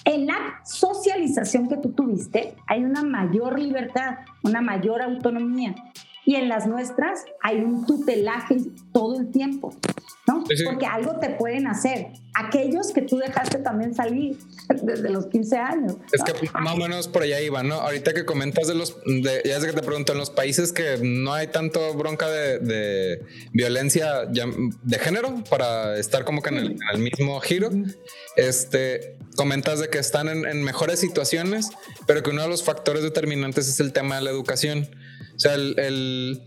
[0.05, 5.75] en la socialización que tú tuviste hay una mayor libertad, una mayor autonomía.
[6.25, 8.57] Y en las nuestras hay un tutelaje
[8.93, 9.73] todo el tiempo,
[10.27, 10.43] ¿no?
[10.63, 12.09] Porque algo te pueden hacer.
[12.35, 14.37] Aquellos que tú dejaste también salir
[14.83, 15.95] desde los 15 años.
[16.11, 17.75] Es que más o menos por allá iba, ¿no?
[17.75, 20.99] Ahorita que comentas de los, de, ya sé que te pregunto, en los países que
[21.01, 26.57] no hay tanto bronca de, violencia de género para estar como que en
[26.93, 27.71] el, mismo giro,
[28.35, 31.69] este, comentas de que están en, mejores situaciones,
[32.05, 34.89] pero que uno de los factores determinantes es el tema de la educación.
[35.33, 36.41] O sea, el,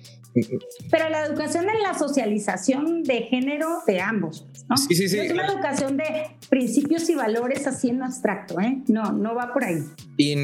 [0.90, 4.76] pero la educación es la socialización de género de ambos, ¿no?
[4.76, 5.18] Sí, sí, sí.
[5.20, 8.82] es una educación de principios y valores así en abstracto, ¿eh?
[8.88, 9.82] No, no va por ahí.
[10.18, 10.34] Y,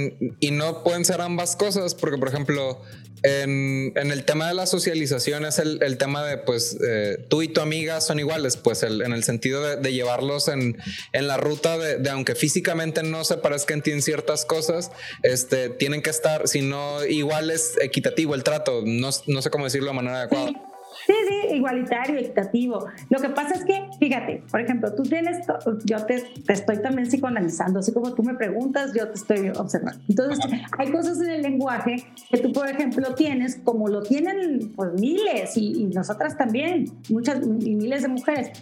[0.41, 2.81] y no pueden ser ambas cosas, porque, por ejemplo,
[3.23, 7.61] en, el tema de la socialización es el, tema de, pues, eh, tú y tu
[7.61, 10.77] amiga son iguales, pues, en el sentido de, llevarlos en,
[11.13, 14.91] la ruta de, aunque físicamente no se parezcan en ciertas cosas,
[15.23, 19.65] este, tienen que estar, si no, igual es equitativo el trato, no, no sé cómo
[19.65, 20.68] decirlo de manera adecuada.
[21.09, 22.85] Sí, sí, igualitario, equitativo.
[23.09, 25.39] Lo que pasa es que, fíjate, por ejemplo, tú tienes,
[25.87, 29.99] yo te, estoy también psicoanalizando, así como tú me preguntas, yo te estoy observando.
[30.07, 30.39] Entonces,
[30.77, 35.57] hay cosas en el lenguaje que tú, por ejemplo, tienes, como lo tienen pues miles
[35.57, 38.53] y, nosotras también, muchas y miles de mujeres,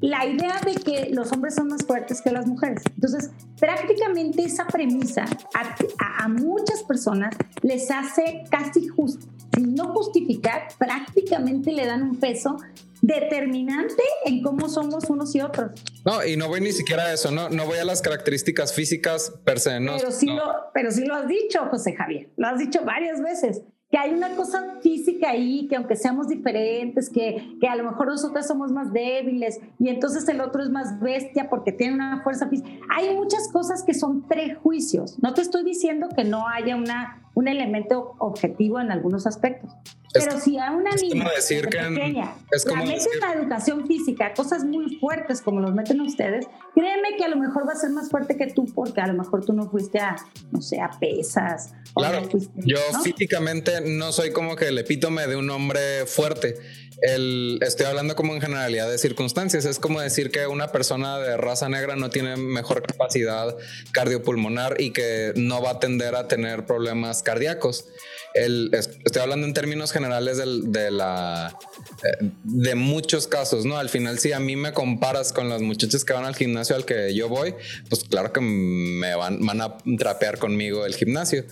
[0.00, 2.82] la idea de que los hombres son más fuertes que las mujeres.
[2.94, 10.68] Entonces, prácticamente esa premisa a, a muchas personas les hace casi justo sin no justificar,
[10.78, 12.56] prácticamente le dan un peso
[13.02, 15.72] determinante en cómo somos unos y otros.
[16.04, 19.32] No, y no voy ni siquiera a eso, no, no voy a las características físicas
[19.44, 19.80] per se.
[19.80, 23.22] No, pero, sí Lo, pero sí lo has dicho, José Javier, lo has dicho varias
[23.22, 27.84] veces que hay una cosa física ahí, que aunque seamos diferentes, que, que a lo
[27.84, 32.22] mejor nosotras somos más débiles y entonces el otro es más bestia porque tiene una
[32.22, 32.70] fuerza física.
[32.88, 35.18] Hay muchas cosas que son prejuicios.
[35.20, 39.70] No te estoy diciendo que no haya una, un elemento objetivo en algunos aspectos.
[40.12, 44.96] Pero si a una niña pequeña es la meten en la educación física, cosas muy
[44.96, 48.36] fuertes como los meten ustedes, créeme que a lo mejor va a ser más fuerte
[48.36, 50.16] que tú porque a lo mejor tú no fuiste a,
[50.50, 51.72] no sé, a pesas.
[51.94, 56.56] Claro, yo físicamente no soy como que el epítome de un hombre fuerte.
[57.02, 59.64] El, estoy hablando como en generalidad de circunstancias.
[59.64, 63.56] Es como decir que una persona de raza negra no tiene mejor capacidad
[63.92, 67.86] cardiopulmonar y que no va a tender a tener problemas cardíacos
[68.34, 73.76] estoy hablando en términos generales de eh, de muchos casos, ¿no?
[73.76, 76.84] Al final, si a mí me comparas con las muchachas que van al gimnasio al
[76.84, 77.54] que yo voy,
[77.88, 81.44] pues claro que me van, van a trapear conmigo el gimnasio.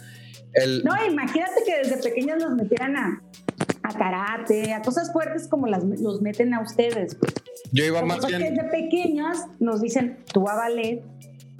[0.85, 3.23] no, imagínate que desde pequeños los metieran a,
[3.89, 7.15] a karate, a cosas fuertes como las, los meten a ustedes.
[7.15, 7.35] Pues.
[7.73, 8.41] Yo iba más bien...
[8.41, 11.03] Desde pequeños nos dicen, tú a ballet,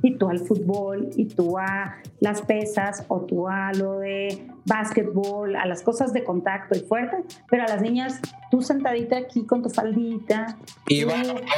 [0.03, 5.57] y tú al fútbol y tú a las pesas o tú a lo de básquetbol,
[5.57, 7.17] a las cosas de contacto y fuerte,
[7.51, 8.21] pero a las niñas
[8.51, 11.15] tú sentadita aquí con tu faldita, y no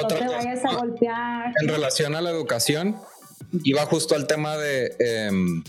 [0.09, 1.53] te vayas a golpear.
[1.61, 2.97] En relación a la educación,
[3.65, 4.95] iba justo al tema de...
[4.99, 5.63] Em,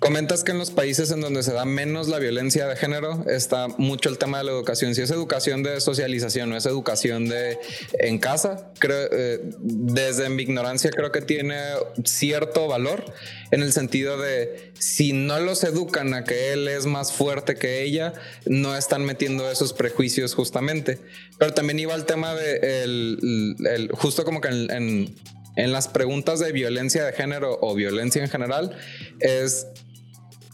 [0.00, 3.68] Comentas que en los países en donde se da menos la violencia de género está
[3.68, 4.94] mucho el tema de la educación.
[4.94, 7.58] Si es educación de socialización o es educación de
[7.98, 11.58] en casa, creo, eh, desde mi ignorancia creo que tiene
[12.02, 13.04] cierto valor
[13.50, 17.82] en el sentido de si no los educan a que él es más fuerte que
[17.82, 18.14] ella,
[18.46, 20.98] no están metiendo esos prejuicios justamente.
[21.38, 25.14] Pero también iba al tema de el, justo como que en,
[25.56, 28.74] en las preguntas de violencia de género o violencia en general
[29.20, 29.66] es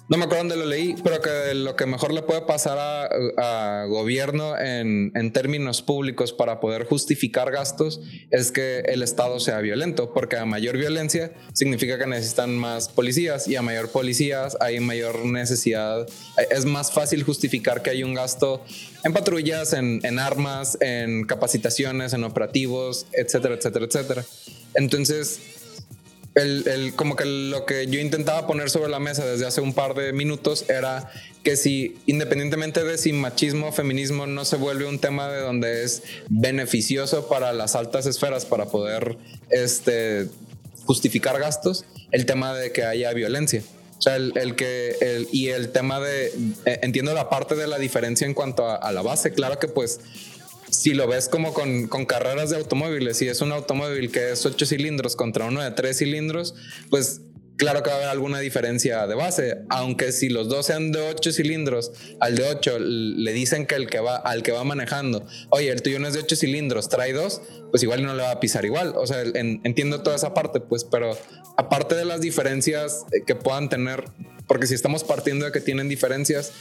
[0.08, 3.84] no me acuerdo dónde lo leí, pero que lo que mejor le puede pasar a,
[3.88, 8.00] gobierno en, términos públicos para poder justificar gastos
[8.30, 13.48] es que el Estado sea violento, porque a mayor violencia significa que necesitan más policías
[13.48, 16.06] y a mayor policías hay mayor necesidad,
[16.50, 18.64] es más fácil justificar que hay un gasto
[19.04, 24.24] en patrullas, en, en armas, en capacitaciones, en operativos, etcétera, etcétera, etcétera.
[24.74, 25.55] Entonces,
[26.36, 29.94] el, como que lo que yo intentaba poner sobre la mesa desde hace un par
[29.94, 31.10] de minutos era
[31.42, 35.82] que si independientemente de si machismo o feminismo no se vuelve un tema de donde
[35.82, 39.16] es beneficioso para las altas esferas para poder
[39.50, 40.28] este,
[40.84, 43.62] justificar gastos, el tema de que haya violencia.
[43.98, 46.26] O sea, el, que, el, y el tema de,
[46.66, 49.68] eh, entiendo la parte de la diferencia en cuanto a, a la base, claro que
[49.68, 50.00] pues
[50.86, 54.66] si lo ves como con, carreras de automóviles, si es un automóvil que es 8
[54.66, 56.54] cilindros contra uno de 3 cilindros,
[56.90, 57.22] pues
[57.56, 61.00] claro que va a haber alguna diferencia de base, aunque si los dos sean de
[61.00, 65.26] 8 cilindros, al de 8 le dicen que el que va al que va manejando,
[65.50, 68.30] oye, el tuyo no es de 8 cilindros, trae dos, pues igual no le va
[68.30, 68.92] a pisar igual.
[68.94, 71.18] O sea, entiendo toda esa parte, pues, pero
[71.56, 74.04] aparte de las diferencias que puedan tener,
[74.46, 76.52] porque si estamos partiendo de que tienen diferencias,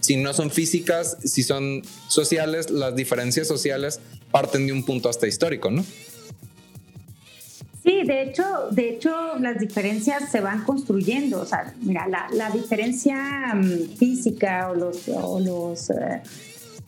[0.00, 5.26] si no son físicas, si son sociales, las diferencias sociales parten de un punto hasta
[5.26, 5.84] histórico, ¿no?
[7.82, 9.10] Sí, de hecho, de hecho
[9.40, 11.40] las diferencias se van construyendo.
[11.40, 16.22] O sea, mira, la, diferencia mm, física o los, los eh,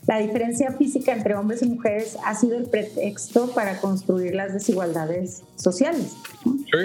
[0.07, 5.43] la diferencia física entre hombres y mujeres ha sido el pretexto para construir las desigualdades
[5.57, 6.13] sociales,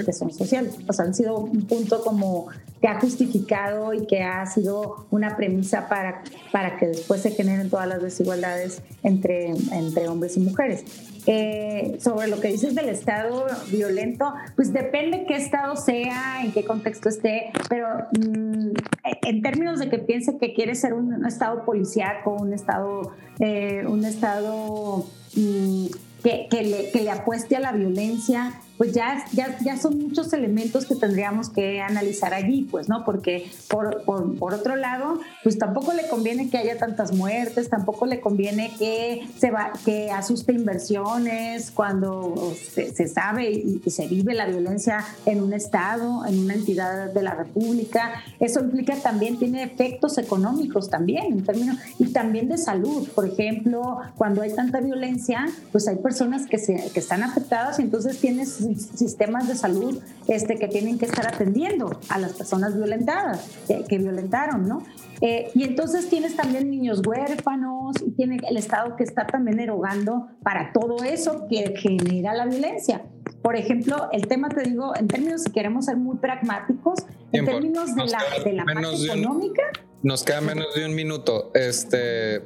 [0.05, 0.75] que son sociales.
[0.87, 2.47] O sea, han sido un punto como
[2.81, 7.69] que ha justificado y que ha sido una premisa para, para que después se generen
[7.69, 10.85] todas las desigualdades entre, entre hombres y mujeres.
[11.25, 16.63] Eh, sobre lo que dices del Estado violento, pues depende qué Estado sea, en qué
[16.63, 18.69] contexto esté, pero mm,
[19.03, 24.05] en términos de que piense que quiere ser un, Estado policíaco, un Estado, eh, un
[24.05, 25.05] Estado
[25.35, 25.85] mm,
[26.23, 30.85] que, le, que le apueste a la violencia, pues ya, ya, ya son muchos elementos
[30.85, 33.03] que tendríamos que analizar allí, pues, ¿no?
[33.03, 38.21] Porque por, por, otro lado, pues tampoco le conviene que haya tantas muertes, tampoco le
[38.21, 45.03] conviene que se va, que asuste inversiones cuando se, sabe y, se vive la violencia
[45.25, 48.23] en un estado, en una entidad de la República.
[48.39, 53.09] Eso implica también, tiene efectos económicos también, en términos, y también de salud.
[53.09, 57.81] Por ejemplo, cuando hay tanta violencia, pues hay personas que, se, que están afectadas y
[57.81, 63.49] entonces tienes sistemas de salud este, que tienen que estar atendiendo a las personas violentadas,
[63.67, 64.83] que, violentaron, ¿no?
[65.21, 70.27] Eh, y entonces tienes también niños huérfanos y tiene el Estado que está también erogando
[70.43, 73.03] para todo eso que genera la violencia.
[73.41, 76.99] Por ejemplo, el tema, te digo, en términos, si queremos ser muy pragmáticos,
[77.31, 79.63] en términos de la, de la parte económica.
[80.01, 82.41] Nos queda menos de un minuto, este,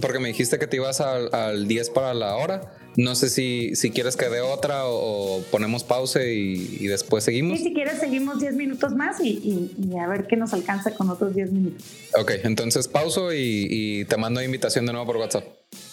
[0.00, 2.72] porque me dijiste que te ibas al, al 10 para la hora.
[3.00, 7.56] No sé si, si quieres que dé otra o, ponemos pausa y, después seguimos.
[7.56, 11.34] Sí, si quieres seguimos 10 minutos más y, a ver qué nos alcanza con otros
[11.34, 11.82] 10 minutos.
[12.18, 15.44] Ok, entonces pauso y, te mando invitación de nuevo por WhatsApp.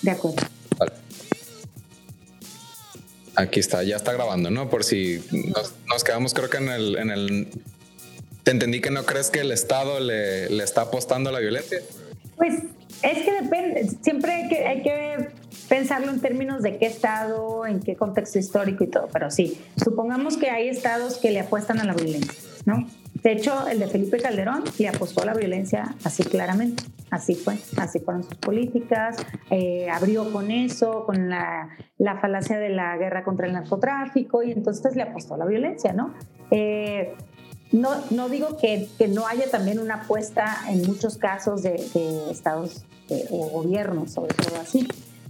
[0.01, 0.45] De acuerdo.
[0.77, 0.91] Vale.
[3.35, 4.69] Aquí está, ya está grabando, ¿no?
[4.69, 5.23] Por si
[5.87, 7.47] nos, quedamos creo que en el, en el...
[8.43, 11.79] Te entendí que no crees que el Estado le, le está apostando a la violencia.
[12.35, 12.63] Pues
[13.01, 15.36] es que depende, siempre hay que, hay que
[15.67, 20.37] pensarlo en términos de qué estado, en qué contexto histórico y todo, pero sí, supongamos
[20.37, 22.33] que hay estados que le apuestan a la violencia,
[22.65, 22.87] ¿no?
[23.23, 27.57] De hecho, el de Felipe Calderón le apostó a la violencia así claramente, así fue,
[27.77, 29.17] así fueron sus políticas,
[29.49, 34.51] eh, abrió con eso, con la, la, falacia de la guerra contra el narcotráfico y
[34.51, 36.13] entonces le apostó a la violencia, ¿no?
[36.51, 37.15] Eh,
[37.71, 41.75] no, no digo que, no haya también una apuesta en muchos casos de
[42.29, 42.85] estados
[43.31, 44.87] o gobiernos, sobre todo así,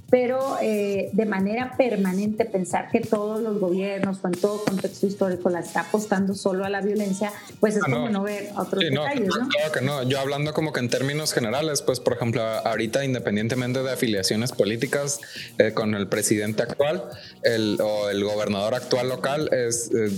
[0.10, 5.60] pero eh, de manera permanente pensar que todos los gobiernos en todo contexto histórico la
[5.60, 9.50] está apostando solo a la violencia, pues es ah, como no ver otros detalles, no,
[9.50, 10.04] Claro que no.
[10.04, 15.20] Yo hablando como que en términos generales, pues por ejemplo, ahorita independientemente de afiliaciones políticas
[15.58, 17.04] eh, con el presidente actual
[17.44, 20.10] el, o el gobernador actual local, es eh,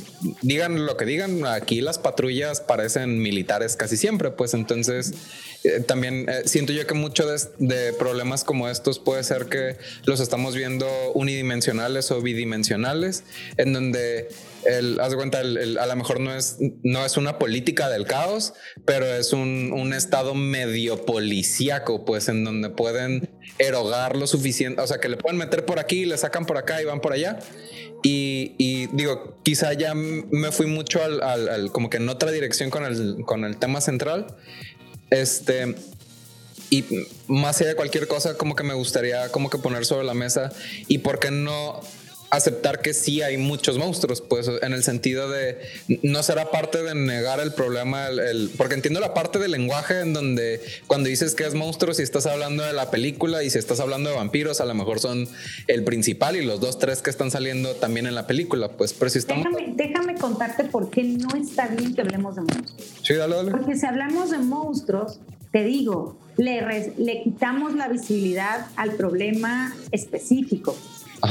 [0.42, 5.14] digan lo que digan, aquí las patrullas parecen militares casi siempre, pues entonces
[5.88, 10.55] también siento yo que mucho de, de problemas como estos puede ser que los estamos
[10.55, 13.24] viendo unidimensionales o bidimensionales,
[13.57, 14.30] en donde
[14.66, 18.53] el, haz de cuenta, a lo mejor no es, no es una política del caos,
[18.86, 24.88] pero es un, un, estado medio policíaco, pues en donde pueden erogar lo suficiente, o
[24.88, 27.39] sea, que le pueden meter por aquí, le sacan por acá y van por allá.
[28.01, 33.18] Y, digo, quizá ya me fui mucho al, como que en otra dirección con el,
[33.26, 34.38] con el tema central.
[35.10, 35.76] Este,
[36.70, 36.86] y
[37.28, 40.51] más allá de cualquier cosa, como que me gustaría como que poner sobre la mesa
[40.88, 41.82] y por qué no
[42.32, 45.57] aceptar que sí hay muchos monstruos, pues en el sentido de
[46.03, 50.13] no será parte de negar el problema, el, porque entiendo la parte del lenguaje en
[50.13, 53.80] donde cuando dices que es monstruo, si estás hablando de la película y si estás
[53.80, 55.27] hablando de vampiros, a lo mejor son
[55.67, 59.09] el principal y los dos, tres que están saliendo también en la película, pues, pero
[59.09, 59.45] si estamos...
[59.45, 62.84] Déjame, déjame contarte por qué no está bien que hablemos de monstruos.
[63.01, 63.51] Sí, dale, dale.
[63.51, 65.19] Porque si hablamos de monstruos,
[65.51, 70.77] te digo, le, le quitamos la visibilidad al problema específico.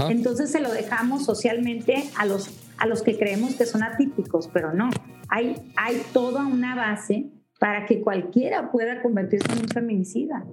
[0.09, 4.73] Entonces se lo dejamos socialmente a los, a los que creemos que son atípicos, pero
[4.73, 4.91] no.
[5.29, 10.45] Hay, hay toda una base para que cualquiera pueda convertirse en un feminicida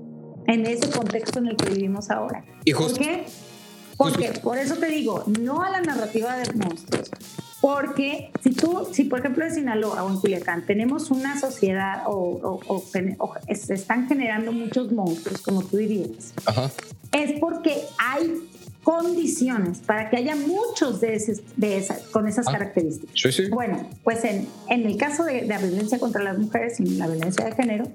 [0.47, 2.43] en ese contexto en el que vivimos ahora.
[2.77, 3.25] ¿Por qué?
[3.97, 7.09] Porque, por eso te digo, no a la narrativa de monstruos,
[7.61, 12.61] porque si tú, si por ejemplo en Sinaloa o en Culiacán tenemos una sociedad o,
[13.53, 16.33] se están generando muchos monstruos, como tú dirías,
[17.13, 18.33] es porque hay
[18.85, 21.19] condiciones para que haya muchos de,
[21.57, 23.49] de esas, con esas ah, características.
[23.49, 27.07] Bueno, pues en, en el caso de, de, la violencia contra las mujeres y la
[27.07, 27.87] violencia de género,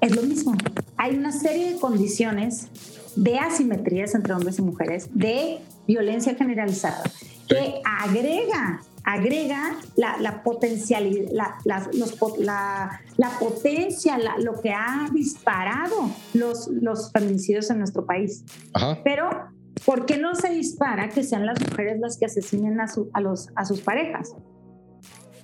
[0.00, 0.56] es lo mismo.
[0.96, 2.68] Hay una serie de condiciones
[3.16, 7.02] de asimetrías entre hombres y mujeres, de violencia generalizada,
[7.48, 11.88] que agrega agrega la, la potencialidad, la, la,
[13.16, 18.44] la, potencia, lo que ha disparado los, los feminicidios en nuestro país.
[19.04, 19.30] Pero,
[19.84, 23.20] ¿por qué no se dispara que sean las mujeres las que asesinen a, su, a,
[23.20, 24.34] los, a sus parejas?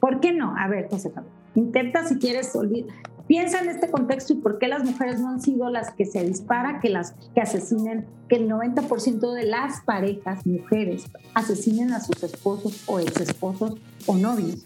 [0.00, 0.54] ¿Por qué no?
[0.56, 1.10] A ver, José
[1.54, 2.94] intenta si quieres olvidar.
[3.26, 6.24] Piensa en este contexto y por qué las mujeres no han sido las que se
[6.24, 11.04] dispara, que las que asesinen, que el 90% de las parejas mujeres
[11.34, 13.74] asesinen a sus esposos o exesposos
[14.06, 14.64] o novios.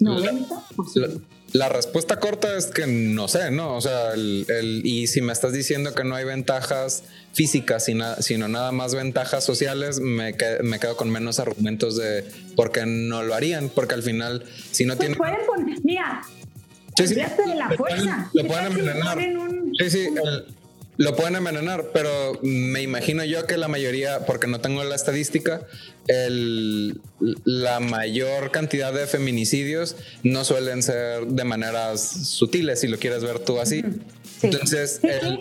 [0.00, 1.22] 90%.
[1.52, 3.76] La, respuesta corta es que no sé, ¿no?
[3.76, 8.94] O sea, y si me estás diciendo que no hay ventajas físicas, sino, nada más
[8.94, 12.24] ventajas sociales, me, me, quedo con menos argumentos de
[12.56, 15.80] por qué no lo harían, porque al final, si no pues tienen...
[15.84, 16.22] mira,
[16.96, 17.14] Sí, sí.
[17.14, 18.30] De la fuerza.
[18.34, 19.18] Lo pueden envenenar.
[19.78, 20.08] Sí, sí,
[20.98, 25.62] lo pueden envenenar, pero me imagino yo que la mayoría, porque no tengo la estadística,
[26.06, 27.00] el,
[27.44, 33.38] la mayor cantidad de feminicidios no suelen ser de maneras sutiles, si lo quieres ver
[33.38, 33.82] tú así.
[34.38, 34.48] Sí.
[34.48, 35.00] Entonces,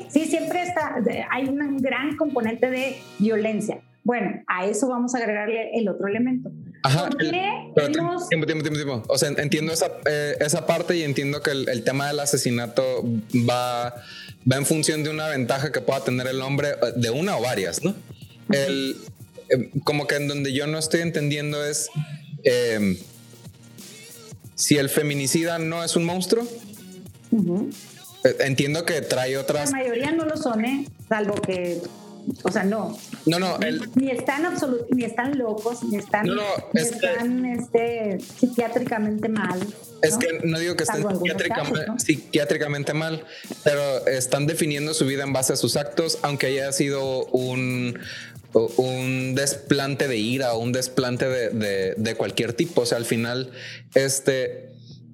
[0.10, 0.96] sí, siempre está,
[1.30, 3.82] hay un gran componente de violencia.
[4.04, 6.50] Bueno, a eso vamos a agregarle el otro elemento.
[6.84, 7.10] Ajá.
[7.10, 9.04] tiempo, tiempo, tiempo, tiempo.
[9.08, 13.04] O sea, entiendo esa, eh, esa parte y entiendo que el, tema del asesinato
[13.48, 13.96] va,
[14.52, 17.42] va en función de una ventaja que pueda tener el hombre, eh, de una o
[17.42, 17.96] varias, ¿no?
[18.50, 18.98] El,
[19.50, 21.90] em, como que en donde yo no estoy entendiendo es
[22.44, 22.98] em,
[24.56, 26.48] si el feminicida no es un monstruo.
[28.24, 29.72] Eh, entiendo que trae otras.
[29.72, 30.86] La mayoría no lo son, ¿eh?
[31.08, 31.82] Salvo que
[32.44, 32.98] o sea, no.
[33.26, 33.58] No, no.
[33.96, 36.28] Ni están absolut, ni están locos, ni están,
[36.74, 39.60] están este, psiquiátricamente mal.
[40.02, 41.06] Es que no digo que estén
[42.00, 43.24] psiquiátricamente, mal,
[43.64, 48.00] pero están definiendo su vida en base a sus actos, aunque haya sido un,
[48.54, 52.82] un desplante de ira o un desplante de, de, cualquier tipo.
[52.82, 53.52] O sea, al final,
[53.94, 54.70] este,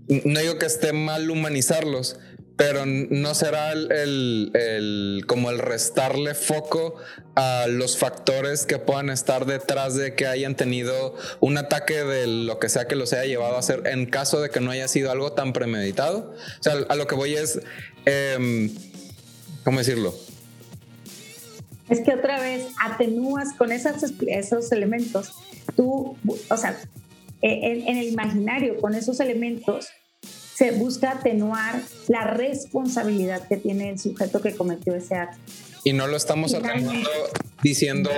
[0.07, 2.17] no digo que esté mal humanizarlos,
[2.57, 6.95] pero no será el, como el restarle foco
[7.35, 12.57] a los factores que puedan estar detrás de que hayan tenido un ataque de lo
[12.57, 15.11] que sea que los haya llevado a hacer en caso de que no haya sido
[15.11, 16.33] algo tan premeditado.
[16.59, 17.59] O sea, a lo que voy es,
[18.05, 18.73] em,
[19.63, 20.15] ¿cómo decirlo?
[21.89, 25.29] Es que otra vez atenúas con esas, esos elementos,
[25.75, 26.17] tú,
[26.49, 26.75] o sea,
[27.43, 29.89] e, en el imaginario, con esos elementos,
[30.57, 35.37] se busca atenuar la responsabilidad que tiene el sujeto que cometió ese acto.
[35.83, 36.91] y no lo estamos atacando
[37.61, 38.09] diciendo,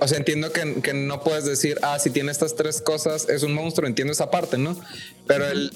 [0.00, 3.42] o sea, entiendo que, que, no puedes decir, ah, si tiene estas tres cosas es
[3.42, 4.76] un monstruo, entiendo esa parte, ¿no?
[5.26, 5.70] Pero el,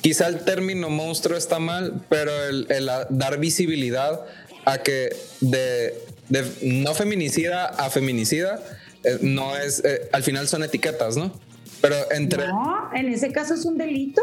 [0.00, 2.66] quizá el término monstruo está mal, pero el,
[3.10, 4.24] dar visibilidad
[4.64, 5.94] a que de,
[6.28, 8.62] de, no feminicida a feminicida
[9.04, 11.32] eh, no es, eh, al final son etiquetas, ¿no?
[11.80, 12.48] Pero entre...
[12.48, 14.22] No, en ese caso es un delito.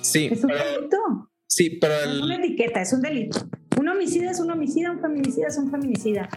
[0.00, 0.28] Sí.
[0.30, 1.30] Es un delito.
[1.46, 2.16] Sí, pero el...
[2.16, 3.48] Es una etiqueta, es un delito.
[3.78, 6.28] Un homicida es un homicida, un feminicida es un feminicida.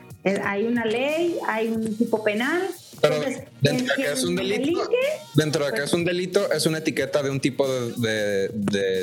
[0.43, 2.61] Hay una ley, hay un tipo penal.
[3.01, 3.15] Pero
[3.61, 4.89] dentro de que es un delito,
[5.35, 8.49] dentro de que es un delito, es una etiqueta de un tipo de,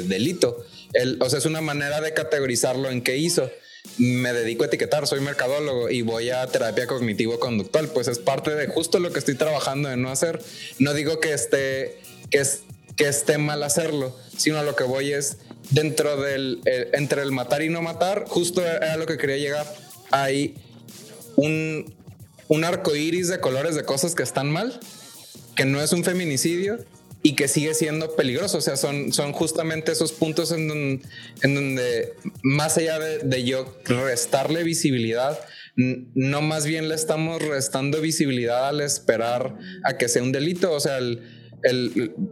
[0.09, 0.65] delito.
[0.93, 3.51] El, o sea, es una manera de categorizarlo en qué hizo.
[3.97, 7.89] Me dedico a etiquetar, soy mercadólogo y voy a terapia cognitivo-conductual.
[7.89, 10.43] Pues es parte de justo lo que estoy trabajando en no hacer.
[10.81, 12.63] No digo que esté, que, es,
[12.97, 15.37] que esté mal hacerlo, sino lo que voy es
[15.71, 16.61] dentro del,
[16.93, 19.73] entre el matar y no matar, justo era lo que quería llegar.
[20.11, 20.57] Hay
[21.37, 21.95] un,
[22.49, 24.81] un arco iris de colores de cosas que están mal,
[25.55, 26.85] que no es un feminicidio
[27.27, 28.59] y que sigue siendo peligroso.
[28.59, 31.01] O sea, son, son justamente esos puntos en,
[31.43, 32.13] en donde,
[32.43, 35.41] más allá de, de, yo restarle visibilidad,
[35.75, 40.71] no más bien le estamos restando visibilidad al esperar a que sea un delito.
[40.71, 41.23] O sea, el,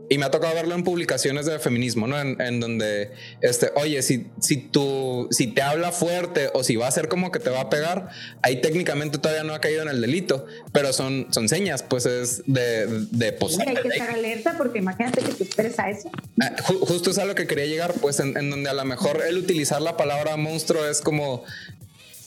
[0.09, 2.21] y me ha tocado verlo en publicaciones de feminismo, ¿no?
[2.21, 6.91] En, donde, este, oye, si, si, tú, si te habla fuerte o si va a
[6.91, 8.11] ser como que te va a pegar,
[8.43, 12.43] ahí técnicamente todavía no ha caído en el delito, pero son, son señas, pues es
[12.47, 13.29] de, de
[13.67, 16.11] Hay que estar alerta porque imagínate que te esperes a eso.
[16.41, 19.23] Ah, justo es a lo que quería llegar, pues en, en donde a lo mejor
[19.27, 21.45] el utilizar la palabra monstruo es como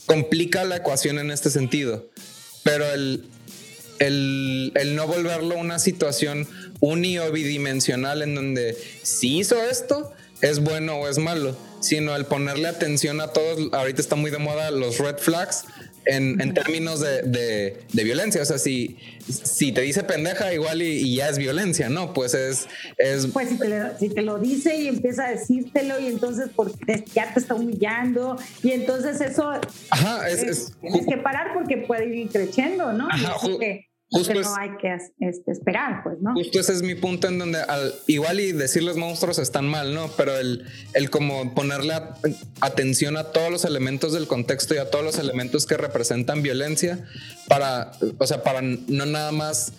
[0.06, 2.08] complica la ecuación en este sentido,
[2.64, 3.26] pero el,
[3.98, 6.48] el, el no volverlo una situación
[6.80, 10.12] uni o bidimensional en donde si hizo esto
[10.42, 14.38] es bueno o es malo, sino el ponerle atención a todos, ahorita está muy de
[14.38, 15.64] moda los red flags
[16.06, 17.22] en, en términos de,
[17.92, 18.96] de, violencia, o sea, si,
[19.28, 22.12] si te dice pendeja igual y, ya es violencia, ¿no?
[22.12, 22.68] Pues es...
[22.96, 27.04] es pues si te, si te, lo dice y empieza a decírtelo y entonces porque
[27.12, 29.50] ya te está humillando y entonces eso...
[29.90, 30.72] Ajá, es...
[30.80, 33.08] tienes que parar porque puede ir creciendo, ¿no?
[33.10, 33.36] Ajá,
[34.10, 36.32] Justo no hay que este, esperar, pues, ¿no?
[36.34, 39.94] Justo ese es mi punto en donde al, igual y decir los monstruos están mal,
[39.94, 40.08] ¿no?
[40.16, 41.94] Pero el, el como ponerle
[42.60, 47.00] atención a todos los elementos del contexto y a todos los elementos que representan violencia
[47.48, 49.72] para, o sea, para no nada más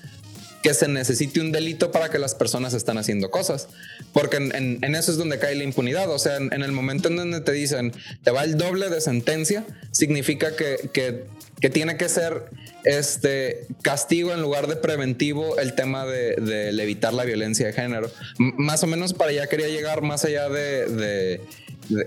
[0.62, 3.70] que se necesite un delito para que las personas están haciendo cosas.
[4.12, 6.10] Porque en, en, eso es donde cae la impunidad.
[6.10, 9.00] O sea, en, en, el momento en donde te dicen te va el doble de
[9.00, 11.26] sentencia, significa que, que
[11.60, 12.46] que tiene que ser
[12.88, 18.10] este castigo en lugar de preventivo el tema de, evitar la violencia de género.
[18.38, 21.42] más o menos para allá quería llegar más allá de,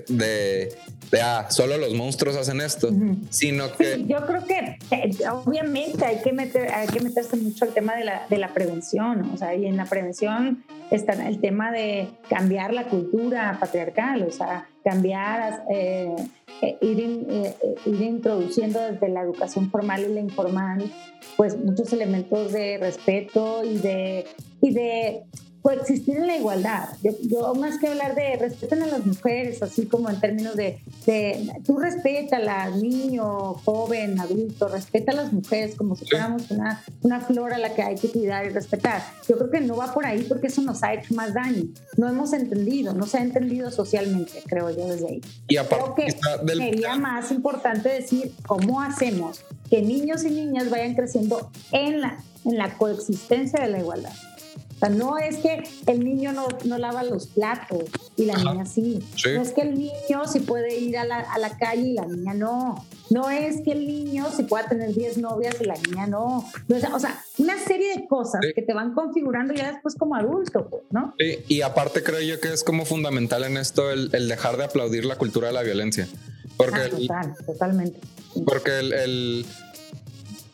[0.08, 0.72] de,
[1.22, 2.90] ah, solo los monstruos hacen esto,
[3.28, 4.04] sino que...
[4.06, 8.04] yo creo que eh, obviamente hay que, meter, hay que meterse mucho al tema de
[8.04, 12.72] la, de la prevención, o sea, y en la prevención está el tema de cambiar
[12.72, 16.14] la cultura patriarcal, o sea, cambiar, eh,
[16.62, 16.98] eh, ir,
[17.86, 20.90] ir introduciendo desde la educación formal y la informal,
[21.36, 24.26] pues muchos elementos de respeto y de,
[24.60, 25.22] y de
[25.62, 26.88] coexistir en la igualdad.
[27.22, 31.52] Yo, más que hablar de respeten a las mujeres, así como en términos de, de
[31.66, 37.52] tú respétala, niño, joven, adulto, respeta a las mujeres como si fuéramos una, una flor
[37.52, 39.02] a la que hay que cuidar y respetar.
[39.28, 41.64] Yo creo que no va por ahí porque eso nos ha hecho más daño.
[41.96, 45.20] No hemos entendido, no se ha entendido socialmente, creo yo, desde ahí.
[45.48, 46.58] Y aparte del...
[46.58, 52.58] sería más importante decir cómo hacemos que niños y niñas vayan creciendo en la, en
[52.58, 54.12] la coexistencia de la igualdad
[54.80, 57.84] sea, no es que el niño no, no lava los platos
[58.16, 59.00] y la niña sí.
[59.34, 62.06] No es que el niño sí puede ir a la, a la, calle y la
[62.06, 62.84] niña no.
[63.10, 66.38] No es que el niño sí pueda tener 10 novias y la niña no.
[66.68, 70.82] o sea, una serie de cosas que te van configurando ya después como adulto, pues,
[70.90, 71.14] ¿no?
[71.18, 74.64] Sí, y aparte creo yo que es como fundamental en esto el, el dejar de
[74.64, 76.08] aplaudir la cultura de la violencia.
[76.56, 78.00] Porque ah, total, totalmente.
[78.44, 79.46] Porque el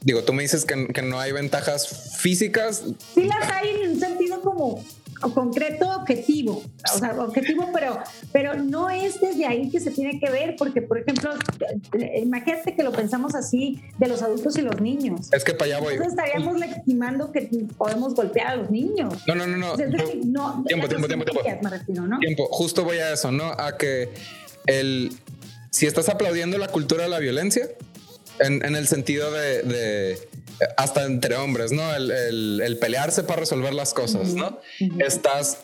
[0.07, 2.85] digo, tú me dices que, que, no hay ventajas físicas.
[3.15, 4.83] Sí las hay en un sentido como
[5.35, 6.63] concreto objetivo,
[6.95, 7.99] o sea, objetivo, pero,
[8.33, 11.31] pero no es desde ahí que se tiene que ver, porque, por ejemplo,
[12.23, 15.33] imagínate que lo pensamos así de los adultos y los niños.
[15.33, 15.95] Es que para allá voy.
[15.95, 19.15] Entonces estaríamos legitimando que podemos golpear a los niños.
[19.27, 19.75] No, no, no, no.
[19.77, 22.07] tiempo, tiempo, tiempo, tiempo.
[22.07, 22.19] ¿no?
[22.19, 23.47] Tiempo, justo voy a eso, ¿no?
[23.47, 24.11] A que
[24.67, 25.13] el,
[25.71, 27.69] si estás aplaudiendo la cultura de la violencia,
[28.41, 30.19] en, el sentido de,
[30.77, 31.95] hasta entre hombres, ¿no?
[31.95, 34.61] El, pelearse para resolver las cosas, ¿no?
[34.99, 35.59] Estás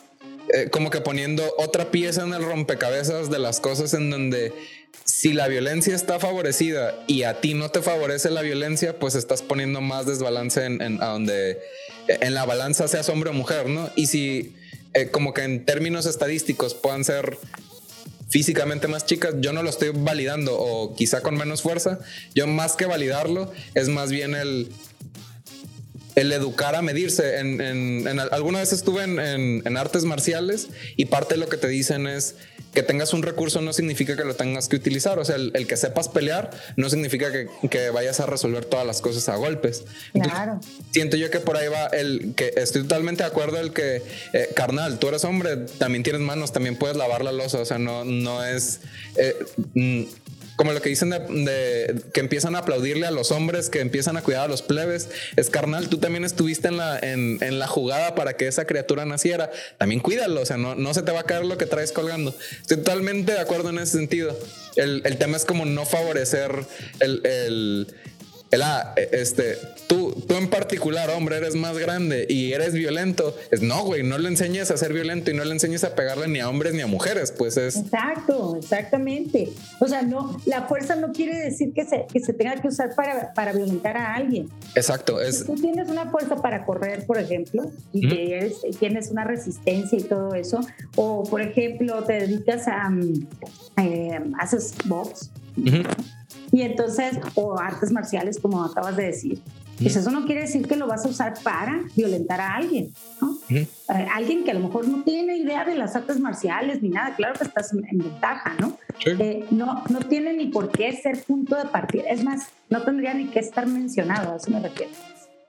[0.54, 4.52] eh, como que poniendo otra pieza en el rompecabezas de las cosas en donde
[5.04, 9.42] si la violencia está favorecida y a ti no te favorece la violencia, pues estás
[9.42, 11.60] poniendo más desbalance en, donde
[12.08, 13.90] en la balanza seas hombre o mujer, ¿no?
[13.96, 14.54] Y si
[14.94, 17.38] eh, como que en términos estadísticos puedan ser
[18.32, 21.98] físicamente más chicas, yo no lo estoy validando o quizá con menos fuerza,
[22.34, 24.72] yo más que validarlo es más bien el
[26.14, 27.38] el educar a medirse.
[27.38, 32.36] En, alguna vez estuve en, artes marciales y parte de lo que te dicen es
[32.72, 35.18] que tengas un recurso no significa que lo tengas que utilizar.
[35.18, 39.28] O sea, el, que sepas pelear no significa que, vayas a resolver todas las cosas
[39.28, 39.84] a golpes.
[40.12, 40.60] Claro.
[40.92, 44.02] siento yo que por ahí va el que estoy totalmente de acuerdo el que,
[44.32, 47.58] eh, carnal, tú eres hombre, también tienes manos, también puedes lavar la losa.
[47.60, 48.80] O sea, no, no es...
[49.16, 49.36] Eh,
[49.74, 50.02] mm,
[50.62, 54.22] como lo que dicen de, que empiezan a aplaudirle a los hombres, que empiezan a
[54.22, 55.08] cuidar a los plebes.
[55.34, 59.50] Es carnal, tú también estuviste en la, en, la jugada para que esa criatura naciera.
[59.76, 62.32] También cuídalo, o sea, no, no se te va a caer lo que traes colgando.
[62.60, 64.38] Estoy totalmente de acuerdo en ese sentido.
[64.76, 66.64] El, tema es como no favorecer
[67.00, 67.88] el el,
[68.62, 73.34] ah, este, tú, tú en particular, hombre, eres más grande y eres violento.
[73.50, 76.28] Es no, güey, no le enseñes a ser violento y no le enseñes a pegarle
[76.28, 77.76] ni a hombres ni a mujeres, pues es.
[77.76, 79.50] Exacto, exactamente.
[79.80, 82.94] O sea, no, la fuerza no quiere decir que se, que se tenga que usar
[82.94, 84.50] para, para violentar a alguien.
[84.74, 85.20] Exacto.
[85.20, 85.38] Es...
[85.38, 90.02] Si tú tienes una fuerza para correr, por ejemplo, y que tienes una resistencia y
[90.02, 90.60] todo eso,
[90.96, 93.26] o por ejemplo, te dedicas a, mm,
[93.78, 95.30] eh, haces box.
[96.52, 99.42] Y entonces, o artes marciales, como acabas de decir.
[99.80, 103.36] Pues eso no quiere decir que lo vas a usar para violentar a alguien, ¿no?
[103.48, 103.66] Eh,
[104.14, 107.34] alguien que a lo mejor no tiene idea de las artes marciales ni nada, claro
[107.34, 108.78] que estás en, ventaja, ¿no?
[109.04, 109.82] Eh, ¿no?
[109.88, 113.40] No tiene ni por qué ser punto de partida, es más, no tendría ni que
[113.40, 114.92] estar mencionado, a eso me refiero.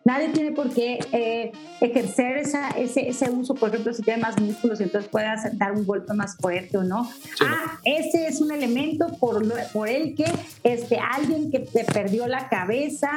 [0.06, 1.52] Nadie tiene por qué eh,
[1.86, 5.86] ejercer esa, ese, ese, uso, por ejemplo, si tiene más músculos, entonces puede dar un
[5.86, 7.10] golpe más fuerte o no.
[7.42, 10.26] ah, ese es un elemento por, por el que
[10.64, 13.12] este, alguien que te perdió la cabeza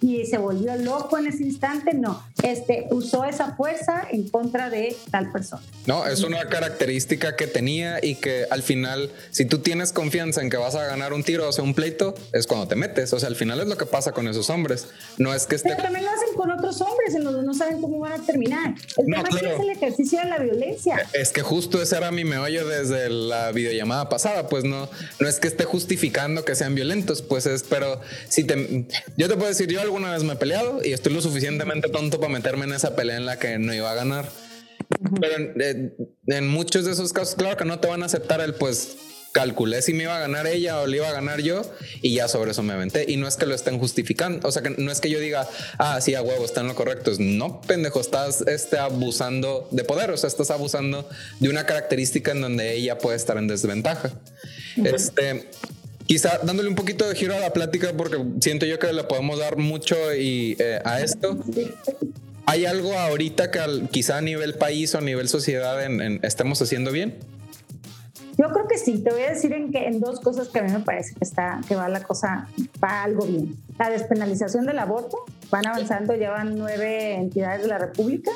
[0.00, 4.96] y se volvió loco en ese instante, no, este, usó esa fuerza en contra de
[5.10, 5.62] tal persona.
[5.86, 10.50] No, es una característica que tenía y que al final, si tú tienes confianza en
[10.50, 13.12] que vas a ganar un tiro o sea, un pleito, es cuando te metes.
[13.12, 14.86] O sea, al final es lo que pasa con esos hombres.
[15.18, 18.24] No es que esté hacen con otros hombres en donde no saben cómo van a
[18.24, 18.74] terminar.
[18.96, 21.08] El tema es el ejercicio de la violencia.
[21.12, 24.88] Es que justo ese era mi meollo desde la videollamada pasada, pues no,
[25.20, 28.86] no es que esté justificando que sean violentos, pues es, pero si te,
[29.16, 32.20] yo te puedo decir, yo alguna vez me he peleado y estoy lo suficientemente tonto
[32.20, 34.28] para meterme en esa pelea en la que no iba a ganar.
[35.20, 35.92] Pero en, eh,
[36.26, 38.96] en muchos de esos casos, claro que no te van a aceptar el pues
[39.32, 41.62] calculé si me iba a ganar ella o le iba a ganar yo
[42.02, 43.04] y ya sobre eso me aventé.
[43.08, 45.48] Y no es que lo estén justificando, o sea, que no es que yo diga,
[45.78, 47.12] ah, sí, a huevo, están lo correcto.
[47.18, 51.08] No, pendejo, estás este, abusando de poder, o sea, estás abusando
[51.40, 54.12] de una característica en donde ella puede estar en desventaja.
[54.84, 55.48] Este,
[56.06, 59.38] quizá dándole un poquito de giro a la plática porque siento yo que le podemos
[59.38, 61.38] dar mucho y, eh, a esto.
[62.44, 63.60] ¿Hay algo ahorita que
[63.90, 67.14] quizá a nivel país o a nivel sociedad en, estemos haciendo bien?
[68.42, 70.62] Yo creo que sí, te voy a decir en, que, en dos cosas que a
[70.64, 72.48] mí me parece que, está, que va la cosa,
[72.82, 73.54] va algo bien.
[73.78, 75.16] La despenalización del aborto,
[75.48, 78.32] van avanzando, llevan nueve entidades de la República.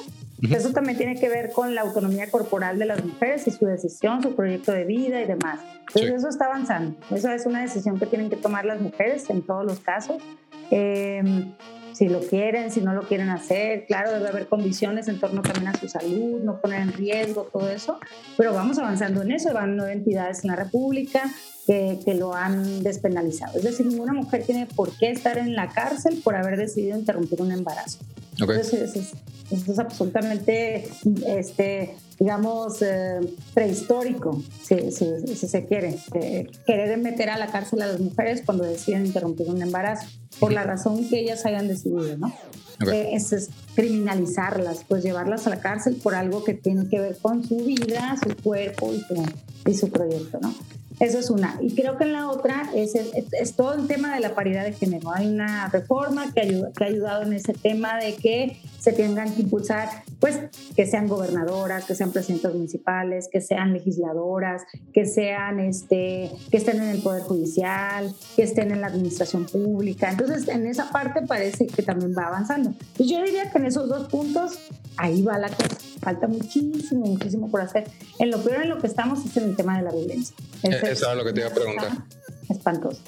[0.49, 4.23] Eso también tiene que ver con la autonomía corporal de las mujeres y su decisión,
[4.23, 5.59] su proyecto de vida y demás.
[5.89, 6.97] Entonces eso está avanzando.
[7.11, 10.23] Eso es una decisión que tienen que tomar las mujeres en todos los casos.
[10.71, 11.53] Eh,
[11.97, 13.87] si lo quieren, si no lo quieren hacer.
[13.87, 17.71] Claro, debe haber condiciones en torno también a su salud, no poner en riesgo todo
[17.71, 17.99] eso,
[18.37, 19.53] pero vamos avanzando en eso.
[19.55, 21.23] Van nueve entidades en la República
[21.67, 23.59] que, que, lo han despenalizado.
[23.59, 27.43] Es decir, ninguna mujer tiene por qué estar en la cárcel por haber decidido interrumpir
[27.43, 27.99] un embarazo.
[28.39, 29.15] Entonces,
[29.51, 30.89] eso es, absolutamente,
[31.27, 33.21] este, digamos, eh,
[33.55, 35.99] prehistórico, si, se quiere.
[36.67, 40.07] querer meter a la cárcel a las mujeres cuando deciden interrumpir un embarazo,
[40.39, 42.33] por la razón que ellas hayan decidido, ¿no?
[42.93, 47.17] Eh, eso es criminalizarlas, pues llevarlas a la cárcel por algo que tiene que ver
[47.17, 49.25] con su vida, su cuerpo y su,
[49.71, 50.55] y su proyecto, ¿no?
[50.99, 51.59] Eso es una.
[51.61, 54.73] Y creo que en la otra es, es, todo el tema de la paridad de
[54.73, 55.13] género.
[55.13, 59.35] Hay una reforma que, ayuda, que ha ayudado en ese tema de que se tengan
[59.35, 59.89] que impulsar,
[60.21, 60.41] pues,
[60.75, 64.63] que sean gobernadoras, que sean presidentes municipales, que sean legisladoras,
[64.95, 70.11] que sean, este, que estén en el Poder Judicial, que estén en la administración pública.
[70.11, 72.73] Entonces, en esa parte parece que también va avanzando.
[72.97, 74.59] Pues yo diría que en esos dos puntos,
[74.97, 75.77] ahí va la cosa.
[76.01, 77.91] Falta muchísimo, muchísimo por hacer.
[78.19, 80.37] En lo peor en lo que estamos es en el tema de la violencia.
[80.63, 81.93] Eso es lo que te iba a preguntar.
[82.49, 83.01] Espantoso.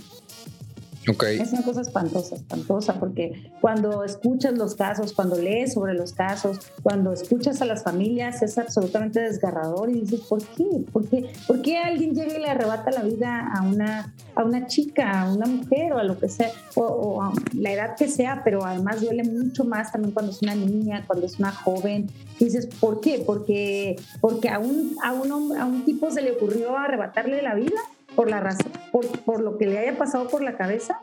[1.41, 6.59] Es una cosa espantosa, espantosa, porque cuando escuchas los casos, cuando lees sobre los casos,
[6.83, 10.65] cuando escuchas a las familias, es absolutamente desgarrador y dices, ¿por qué?
[10.93, 14.67] ¿Por qué, ¿Por qué alguien llega y le arrebata la vida a una, a una
[14.67, 18.43] chica, a una mujer o a lo que sea, o, a la edad que sea,
[18.45, 22.11] pero además duele mucho más también cuando es una niña, cuando es una joven.
[22.39, 23.23] Y dices, ¿por qué?
[23.25, 27.81] Porque, porque a, un, a, un, a un tipo se le ocurrió arrebatarle la vida
[28.19, 31.03] por la razón, por, por, lo que le haya pasado por la cabeza.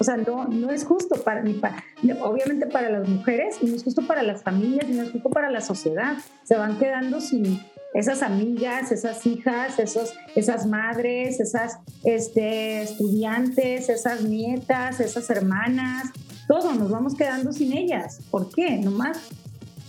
[0.00, 1.84] O sea, no, no es justo para, ni para,
[2.22, 5.30] obviamente para las mujeres, y no es justo para las familias, y no es justo
[5.30, 6.16] para la sociedad.
[6.42, 7.60] Se van quedando sin
[7.94, 16.10] esas amigas, esas hijas, esos, esas madres, esas este, estudiantes, esas nietas, esas hermanas,
[16.48, 18.22] todos nos vamos quedando sin ellas.
[18.28, 18.76] ¿Por qué?
[18.78, 19.18] Nomás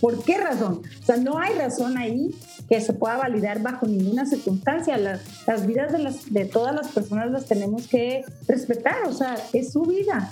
[0.02, 0.82] ¿Por qué razón?
[1.00, 2.34] O sea, no hay razón ahí
[2.68, 4.96] que se pueda validar bajo ninguna circunstancia.
[4.96, 9.36] Las, las vidas de, las, de todas las personas las tenemos que respetar, o sea,
[9.52, 10.28] es su vida.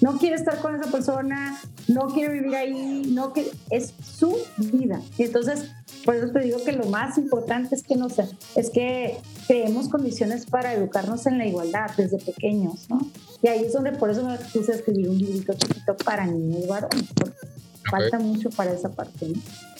[0.00, 5.02] No quiere estar con esa persona, no quiere vivir ahí, no que es su vida.
[5.18, 5.70] Y entonces,
[6.06, 10.46] por eso te digo que lo más importante es que nos, es que creemos condiciones
[10.46, 13.00] para educarnos en la igualdad desde pequeños, ¿no?
[13.42, 16.66] Y ahí es donde por eso me puse a escribir un librito chiquito para niños
[16.66, 17.04] varones,
[17.90, 19.32] falta mucho para esa parte.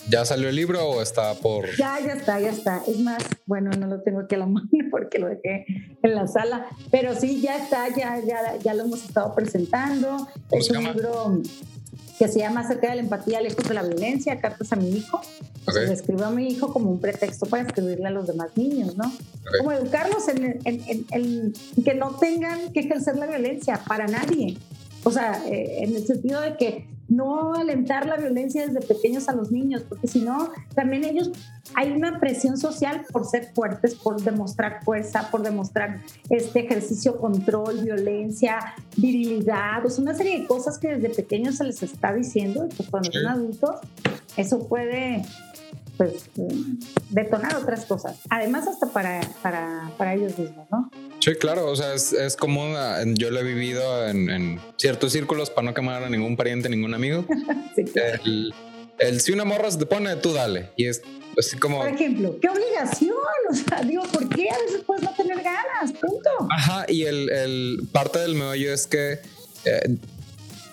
[0.09, 1.67] ¿Ya salió el libro o está por...?
[1.77, 2.83] Ya, ya está, ya está.
[2.87, 5.67] Es más, bueno, no lo tengo aquí a la mano porque lo dejé
[6.03, 10.29] en la sala, pero sí, ya está, ya, ya, ya lo hemos estado presentando.
[10.53, 11.43] Es un libro
[12.19, 15.21] que se llama Acerca de la empatía, lejos de la violencia, cartas a mi hijo.
[15.67, 15.87] Okay.
[15.87, 19.13] Le escribo a mi hijo como un pretexto para escribirle a los demás niños, ¿no?
[19.59, 21.53] Como educarlos en, en, en,
[21.85, 24.57] que no tengan que ejercer la violencia para nadie.
[25.03, 29.33] O sea, eh, en el sentido de que no alentar la violencia desde pequeños a
[29.33, 31.31] los niños, porque si no, también ellos
[31.75, 36.01] hay una presión social por ser fuertes, por demostrar fuerza, por demostrar
[36.31, 38.59] este ejercicio, control, violencia,
[38.97, 42.89] virilidad, pues una serie de cosas que desde pequeños se les está diciendo, y pues
[42.89, 43.77] cuando son adultos,
[44.37, 45.23] eso puede
[45.97, 46.31] pues
[47.11, 50.91] detonar otras cosas, además hasta para, para, para ellos mismos, ¿no?
[51.21, 55.51] Sí, claro, o sea, es, es común, ah, yo lo he vivido en, ciertos círculos
[55.51, 57.25] para no quemar a ningún pariente, ningún amigo.
[58.99, 60.71] el, si una morra se te pone, tú dale.
[60.77, 61.03] Y es
[61.39, 61.79] así como...
[61.79, 63.17] Por ejemplo, ¿qué obligación?
[63.51, 65.93] O sea, digo, ¿por qué a veces puedes no tener ganas?
[66.01, 66.31] Punto.
[66.51, 69.19] Ajá, y el, el parte del meollo es que...
[69.64, 69.97] Eh,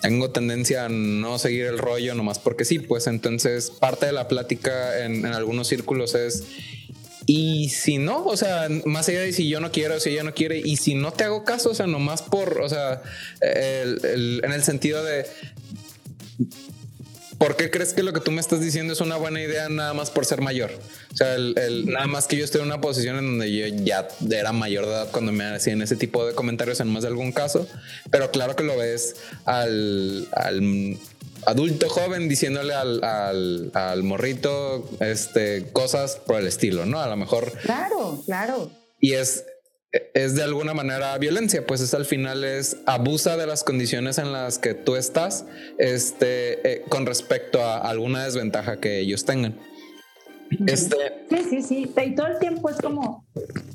[0.02, 4.28] tengo tendencia a no seguir el rollo nomás porque sí, pues entonces parte de la
[4.28, 6.44] plática en, en algunos círculos es
[7.26, 10.34] y si no, o sea, más allá de si yo no quiero, si ella no
[10.34, 13.02] quiere, y si no te hago caso, o sea, nomás por, o sea,
[13.40, 15.26] en el sentido de,
[17.38, 19.94] ¿por qué crees que lo que tú me estás diciendo es una buena idea nada
[19.94, 20.70] más por ser mayor?
[21.12, 24.08] O sea, el, nada más que yo estoy en una posición en donde yo ya
[24.30, 27.32] era mayor de edad cuando me hacían ese tipo de comentarios en más de algún
[27.32, 27.66] caso,
[28.10, 29.16] pero claro que lo ves
[29.46, 30.98] al, al
[31.46, 37.00] adulto joven diciéndole al, al, morrito este, cosas por el estilo, ¿no?
[37.00, 37.52] A lo mejor.
[37.62, 38.70] Claro, claro.
[39.00, 39.44] Y es,
[40.14, 44.32] es de alguna manera violencia, pues es al final es abusa de las condiciones en
[44.32, 45.44] las que tú estás
[45.78, 49.58] este, eh, con respecto a alguna desventaja que ellos tengan.
[50.66, 50.96] Este...
[51.30, 51.92] Sí, sí, sí.
[52.04, 53.24] Y todo el tiempo es como,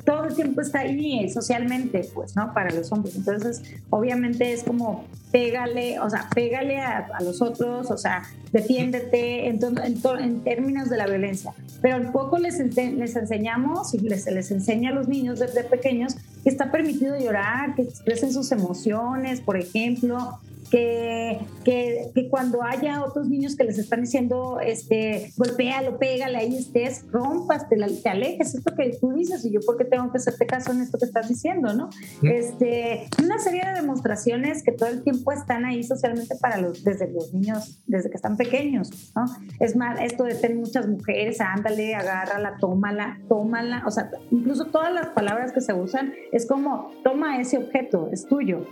[0.06, 2.54] todo el tiempo está ahí socialmente, pues, ¿no?
[2.54, 3.16] Para los hombres.
[3.16, 9.60] Entonces, obviamente es como, pégale, o sea, pégale a, los otros, o sea, defiéndete en,
[9.62, 11.54] en, términos de la violencia.
[11.82, 16.16] Pero un poco les, les enseñamos y les, les enseña a los niños desde pequeños
[16.44, 20.40] que está permitido llorar, que expresen sus emociones, por ejemplo,
[20.70, 26.56] que, que, que, cuando haya otros niños que les están diciendo, este, golpéalo, pégale, ahí
[26.56, 30.46] estés, rompas, te, te alejes, esto que tú dices, y yo porque tengo que hacerte
[30.46, 31.90] caso en esto que estás diciendo, ¿no?
[32.24, 37.12] Este, una serie de demostraciones que todo el tiempo están ahí socialmente para los, desde
[37.12, 39.26] los niños, desde que están pequeños, ¿no?
[39.60, 44.94] Es más, esto de tener muchas mujeres, ándale, agárrala, tómala, tómala, o sea, incluso todas
[44.94, 48.66] las palabras que se usan es como, toma ese objeto, es tuyo.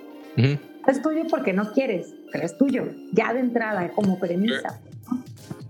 [0.87, 4.79] Es tuyo porque no quieres, pero es tuyo, ya de entrada, como premisa.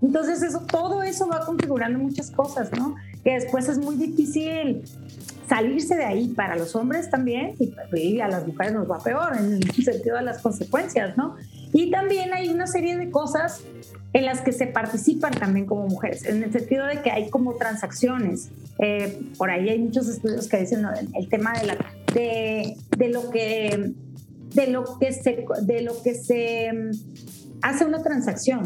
[0.00, 2.94] Entonces, eso, todo eso va configurando muchas cosas, ¿no?
[3.24, 4.84] Que después es muy difícil
[5.48, 9.54] salirse de ahí para los hombres también y, a las mujeres nos va peor en
[9.54, 11.36] el sentido de las consecuencias, ¿no?
[11.72, 13.62] Y también hay una serie de cosas
[14.12, 17.54] en las que se participan también como mujeres, en el sentido de que hay como
[17.56, 18.50] transacciones.
[18.78, 21.76] Eh, por ahí hay muchos estudios que dicen el tema de, la,
[22.14, 23.92] de, de lo que
[24.54, 26.90] de lo que se, de lo que se mm,
[27.62, 28.64] hace una transacción.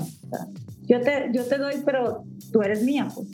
[0.83, 3.09] yo, te, yo te doy, pero tú eres mía.
[3.15, 3.29] Pues.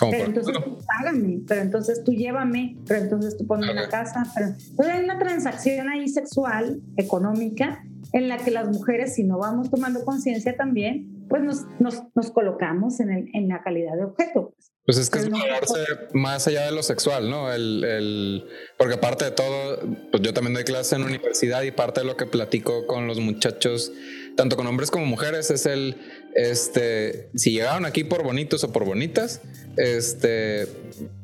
[0.00, 4.24] pero entonces tú págame, pero entonces tú llévame, pero entonces tú ponme en la casa.
[4.34, 9.38] Pero, entonces hay una transacción ahí sexual, económica, en la que las mujeres, si no
[9.38, 14.04] vamos tomando conciencia también, pues nos, nos, nos colocamos en, el, en, la calidad de
[14.04, 14.52] objeto.
[14.56, 15.78] Pues, pues es que es valorarse
[16.12, 17.52] más allá de lo sexual, ¿no?
[17.52, 19.78] El, el, porque aparte de todo,
[20.10, 23.20] pues yo también doy clase en universidad y parte de lo que platico con los
[23.20, 23.92] muchachos,
[24.36, 25.96] tanto con hombres como mujeres, es el,
[26.34, 29.40] este, si llegaron aquí por bonitos o por bonitas,
[29.76, 30.66] este,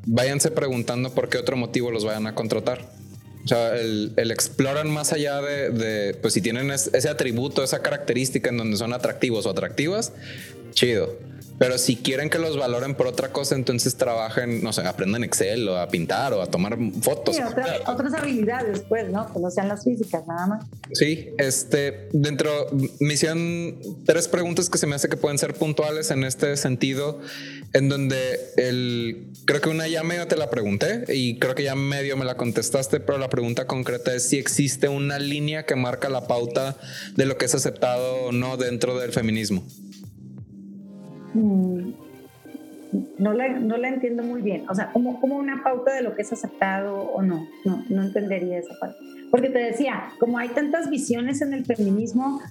[0.05, 2.96] váyanse preguntando por qué otro motivo los vayan a contratar.
[3.43, 8.57] O sea, el, exploran más allá de, pues si tienen ese atributo, esa característica en
[8.57, 10.11] donde son atractivos o atractivas,
[10.71, 11.27] chido.
[11.59, 15.67] Pero si quieren que los valoren por otra cosa, entonces trabajen, no sé, aprendan Excel
[15.67, 17.35] o a pintar o a tomar fotos.
[17.35, 17.41] Sí,
[17.87, 19.31] otras habilidades, pues, ¿no?
[19.33, 20.65] Que no sean las físicas, nada más.
[20.93, 22.51] Sí, este, dentro,
[22.99, 27.19] me hicieron tres preguntas que se me hace que pueden ser puntuales en este sentido,
[27.73, 31.73] en donde el, creo que una ya medio te la pregunté y creo que ya
[31.73, 36.07] medio me la contestaste, pero la pregunta concreta es si existe una línea que marca
[36.07, 36.77] la pauta
[37.15, 39.63] de lo que es aceptado o no dentro del feminismo.
[41.37, 41.91] Mm,
[43.19, 44.65] no la, no la entiendo muy bien.
[44.69, 47.47] O sea, como, como una pauta de lo que es aceptado o no.
[47.65, 48.97] No, no entendería esa parte.
[49.31, 52.41] Porque te decía, como hay tantas visiones en el feminismo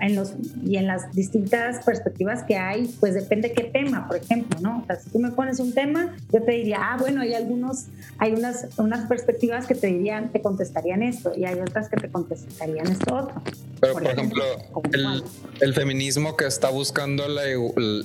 [0.00, 4.60] en los, y en las distintas perspectivas que hay, pues depende qué tema, por ejemplo,
[4.60, 4.82] ¿no?
[4.82, 7.86] O sea, si tú me pones un tema, yo te diría, ah, bueno, hay algunos,
[8.18, 12.10] hay unas, unas perspectivas que te dirían, te contestarían esto, y hay otras que te
[12.10, 13.42] contestarían esto otro.
[13.80, 14.44] Pero, por, ejemplo,
[14.92, 15.24] el,
[15.60, 17.42] el, feminismo que está buscando la,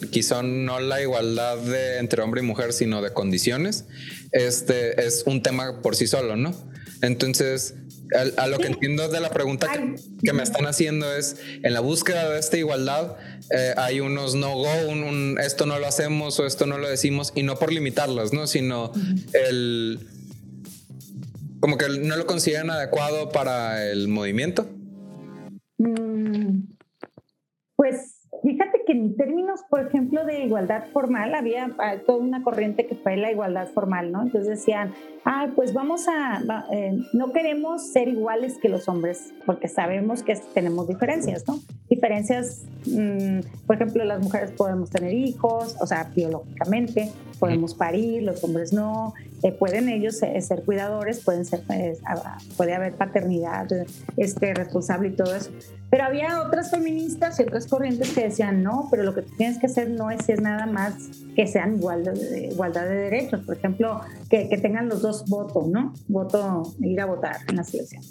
[0.09, 3.86] quizá no la igualdad de, entre hombre y mujer, sino de condiciones,
[4.32, 6.53] este es un tema por sí solo, ¿no?
[7.01, 7.76] Entonces,
[8.37, 9.67] a, lo que entiendo de la pregunta
[10.23, 13.17] que, me están haciendo es, en la búsqueda de esta igualdad,
[13.51, 17.43] eh, hay unos no-go, un, esto no lo hacemos o esto no lo decimos, y
[17.43, 18.47] no por limitarlas, ¿no?
[18.47, 18.91] Sino
[19.33, 19.99] el...
[21.59, 24.69] como que no lo consideran adecuado para el movimiento.
[25.77, 26.61] Mm,
[27.75, 28.16] pues
[28.88, 33.17] que en términos, por ejemplo, de igualdad formal, había ah, toda una corriente que fue
[33.17, 34.23] la igualdad formal, ¿no?
[34.23, 34.93] Entonces decían,
[35.25, 40.35] ah, pues vamos a, eh, no queremos ser iguales que los hombres, porque sabemos que
[40.53, 41.59] tenemos diferencias, ¿no?
[41.89, 48.41] Diferencias, mm, por ejemplo, las mujeres podemos tener hijos, o sea, biológicamente, podemos parir, los
[48.45, 49.13] hombres no,
[49.43, 51.61] eh, pueden ellos eh, ser cuidadores, pueden ser,
[52.55, 53.67] puede haber paternidad
[54.15, 55.51] este, responsable y todo eso.
[55.89, 59.67] Pero había otras feministas y otras corrientes que decían, no, pero lo que tienes que
[59.67, 60.95] hacer no es, es nada más
[61.35, 63.41] que sean igual de, igualdad de derechos.
[63.45, 65.93] Por ejemplo, que, que, tengan los dos votos, ¿no?
[66.07, 68.03] Voto, ir a votar en la selección.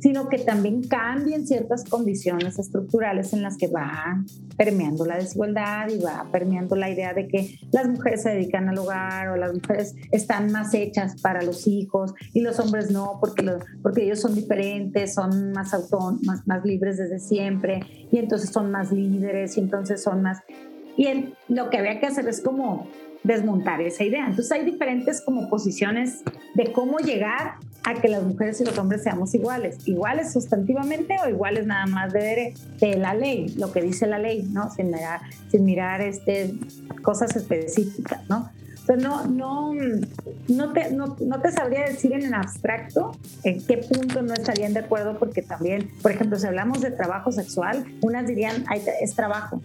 [0.00, 4.24] Sino que también cambien ciertas condiciones estructurales en las que va
[4.56, 8.78] permeando la desigualdad y va permeando la idea de que las mujeres se dedican al
[8.78, 13.44] hogar o las mujeres están más hechas para los hijos y los hombres no, porque,
[13.82, 17.80] porque ellos son diferentes, son más, autónomos, más, más libres desde siempre
[18.10, 20.38] y entonces son más líderes y entonces son más...
[20.96, 22.86] Y lo que había que hacer es como
[23.22, 24.26] desmontar esa idea.
[24.26, 26.22] Entonces hay diferentes como posiciones
[26.54, 27.54] de cómo llegar
[27.84, 32.12] a que las mujeres y los hombres seamos iguales, iguales sustantivamente o iguales nada más
[32.12, 34.70] de, de la ley, lo que dice la ley, ¿no?
[34.70, 35.20] Sin mirar,
[35.50, 36.54] sin mirar este,
[37.02, 38.50] cosas específicas, ¿no?
[38.96, 39.72] no, no,
[40.48, 43.12] no, te, no, no, te sabría decir en abstracto
[43.44, 47.32] en qué punto no estarían de acuerdo, porque también, por ejemplo, si hablamos de trabajo
[47.32, 48.64] sexual, unas dirían,
[49.00, 49.60] es trabajo,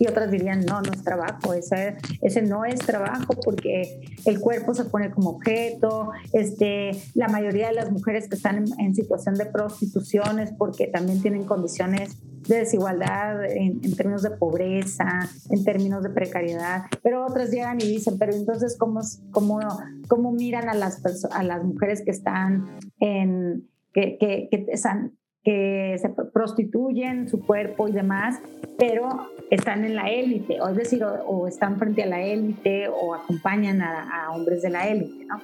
[0.00, 4.74] y otras dirían, no, no es trabajo, ese, ese no es trabajo porque el cuerpo
[4.74, 9.44] se pone como objeto, este, la mayoría de las mujeres que están en, situación de
[9.44, 12.16] prostitución es porque también tienen condiciones
[12.48, 18.16] de desigualdad en, términos de pobreza, en términos de precariedad, pero otras llegan y dicen,
[18.18, 19.60] pero entonces, ¿cómo, cómo,
[20.08, 25.96] cómo miran a las, a las mujeres que están en, que, que, que están que
[26.00, 28.40] se prostituyen su cuerpo y demás,
[28.78, 33.14] pero están en la élite, o es decir, o, están frente a la élite o
[33.14, 35.40] acompañan a, hombres de la élite, ¿no?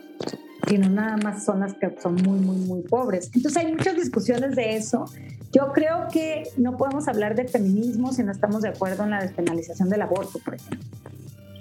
[0.68, 3.30] Sino nada más son las que son muy, muy, muy pobres.
[3.34, 5.07] Entonces hay muchas discusiones de eso.
[5.53, 9.22] Yo creo que no podemos hablar de feminismo si no estamos de acuerdo en la
[9.22, 10.80] despenalización del aborto, por ejemplo.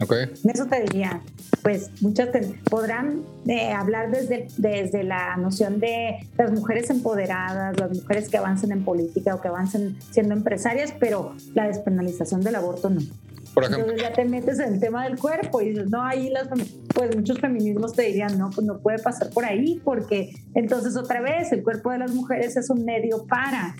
[0.01, 0.31] Okay.
[0.43, 1.21] Eso te diría,
[1.63, 2.29] pues muchas
[2.69, 8.71] podrán eh, hablar desde, desde la noción de las mujeres empoderadas, las mujeres que avancen
[8.71, 13.01] en política o que avancen siendo empresarias, pero la despenalización del aborto no.
[13.55, 13.85] Por ejemplo.
[13.85, 16.49] Entonces ya te metes en el tema del cuerpo y dices, no, ahí las,
[16.93, 21.21] pues muchos feminismos te dirían, no, pues no puede pasar por ahí porque entonces otra
[21.21, 23.75] vez el cuerpo de las mujeres es un medio para,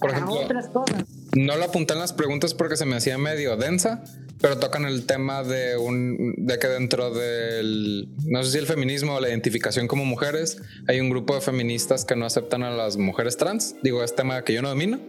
[0.00, 1.04] por ejemplo, otras cosas
[1.38, 4.02] no lo apunté en las preguntas porque se me hacía medio densa,
[4.40, 9.14] pero tocan el tema de un de que dentro del no sé si el feminismo
[9.14, 12.96] o la identificación como mujeres hay un grupo de feministas que no aceptan a las
[12.96, 13.76] mujeres trans.
[13.82, 15.00] Digo, es tema que yo no domino,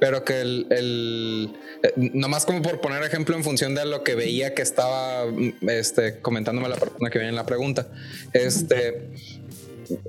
[0.00, 4.16] pero que el, el eh, nomás como por poner ejemplo en función de lo que
[4.16, 5.24] veía que estaba
[5.68, 7.86] este, comentándome la persona que viene en la pregunta,
[8.32, 9.10] este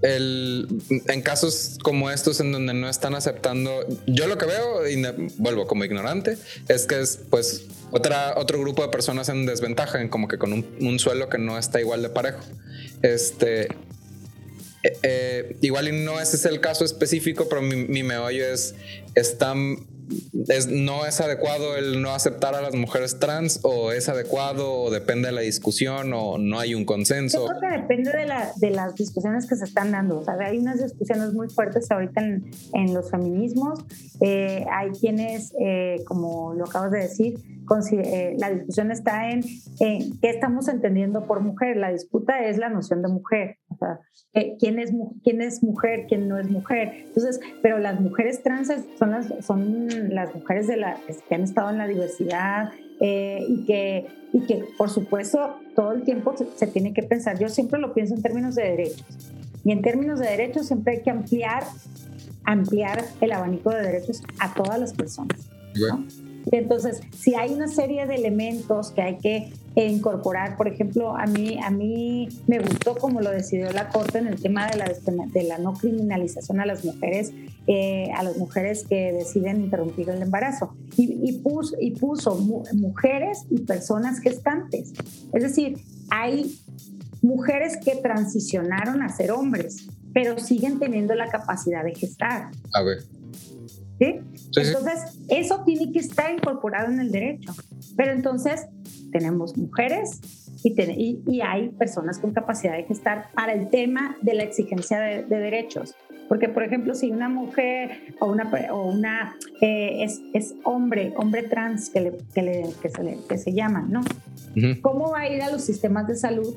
[0.02, 0.68] el,
[1.08, 5.02] en casos como estos en donde no están aceptando, yo lo que veo, y
[5.38, 6.38] vuelvo como ignorante,
[6.68, 10.54] es que es pues otra, otro grupo de personas en desventaja, en como que con
[10.54, 12.42] un, suelo que no está igual de parejo.
[13.02, 13.70] Este,
[14.84, 18.76] eh, eh, igual no ese es el caso específico, pero mi, mi meollo es,
[19.16, 19.78] están
[20.70, 25.28] no es adecuado el no aceptar a las mujeres trans o es adecuado o depende
[25.28, 27.48] de la discusión o no hay un consenso?
[27.48, 30.20] Yo creo que depende de, la, de las discusiones que se están dando.
[30.20, 33.80] O sea, hay unas discusiones muy fuertes ahorita en, en los feminismos.
[34.20, 37.40] Eh, hay quienes, eh, como lo acabas de decir,
[37.92, 39.44] eh, la discusión está en,
[39.80, 41.78] en, qué estamos entendiendo por mujer.
[41.78, 43.58] La disputa es la noción de mujer.
[43.82, 44.00] Sea,
[44.60, 44.92] quién es,
[45.24, 47.06] quién es mujer, quién no es mujer.
[47.08, 51.72] Entonces, pero las mujeres trans son las, son las mujeres de la, que han estado
[51.72, 56.94] en la diversidad eh, y, que, y que, por supuesto, todo el tiempo se, tiene
[56.94, 57.40] que pensar.
[57.40, 59.34] Yo siempre lo pienso en términos de derechos.
[59.64, 61.64] Y en términos de derechos siempre hay que ampliar,
[62.44, 65.50] ampliar el abanico de derechos a todas las personas.
[66.52, 71.58] Entonces, si hay una serie de elementos que hay que incorporar, por ejemplo, a mí,
[71.64, 74.92] a mí me gustó como lo decidió la Corte en el tema de la,
[75.28, 77.32] de la no criminalización a las mujeres,
[77.68, 80.76] eh, a las mujeres que deciden interrumpir el embarazo.
[80.98, 82.36] Y, y, puso, y puso
[82.74, 84.94] mujeres y personas gestantes.
[85.34, 85.78] Es decir,
[86.10, 86.60] hay
[87.22, 92.52] mujeres que transicionaron a ser hombres, pero siguen teniendo la capacidad de gestar.
[92.74, 93.04] A ver.
[94.56, 97.54] Entonces, eso tiene que estar incorporado en el derecho.
[97.96, 98.68] Pero entonces,
[99.12, 100.20] tenemos mujeres
[100.64, 105.24] y, y, hay personas con capacidad de gestar para el tema de la exigencia de,
[105.24, 105.96] derechos.
[106.28, 111.44] Porque, por ejemplo, si una mujer o una, o una eh, es, es, hombre, hombre
[111.44, 114.02] trans que, le, que, le, que, se, le, que se llama, ¿no?
[114.82, 116.56] ¿Cómo va a ir a los sistemas de salud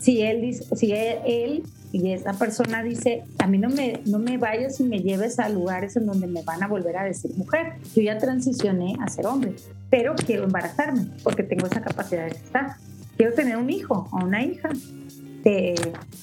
[0.00, 1.62] si él, si él,
[1.92, 5.48] y esa persona dice, a mí no me, no me vayas y me lleves a
[5.48, 7.74] lugares en donde me van a volver a decir mujer.
[7.94, 9.54] Yo ya transicioné a ser hombre,
[9.90, 12.76] pero quiero embarazarme porque tengo esa capacidad de estar.
[13.16, 14.70] Quiero tener un hijo o una hija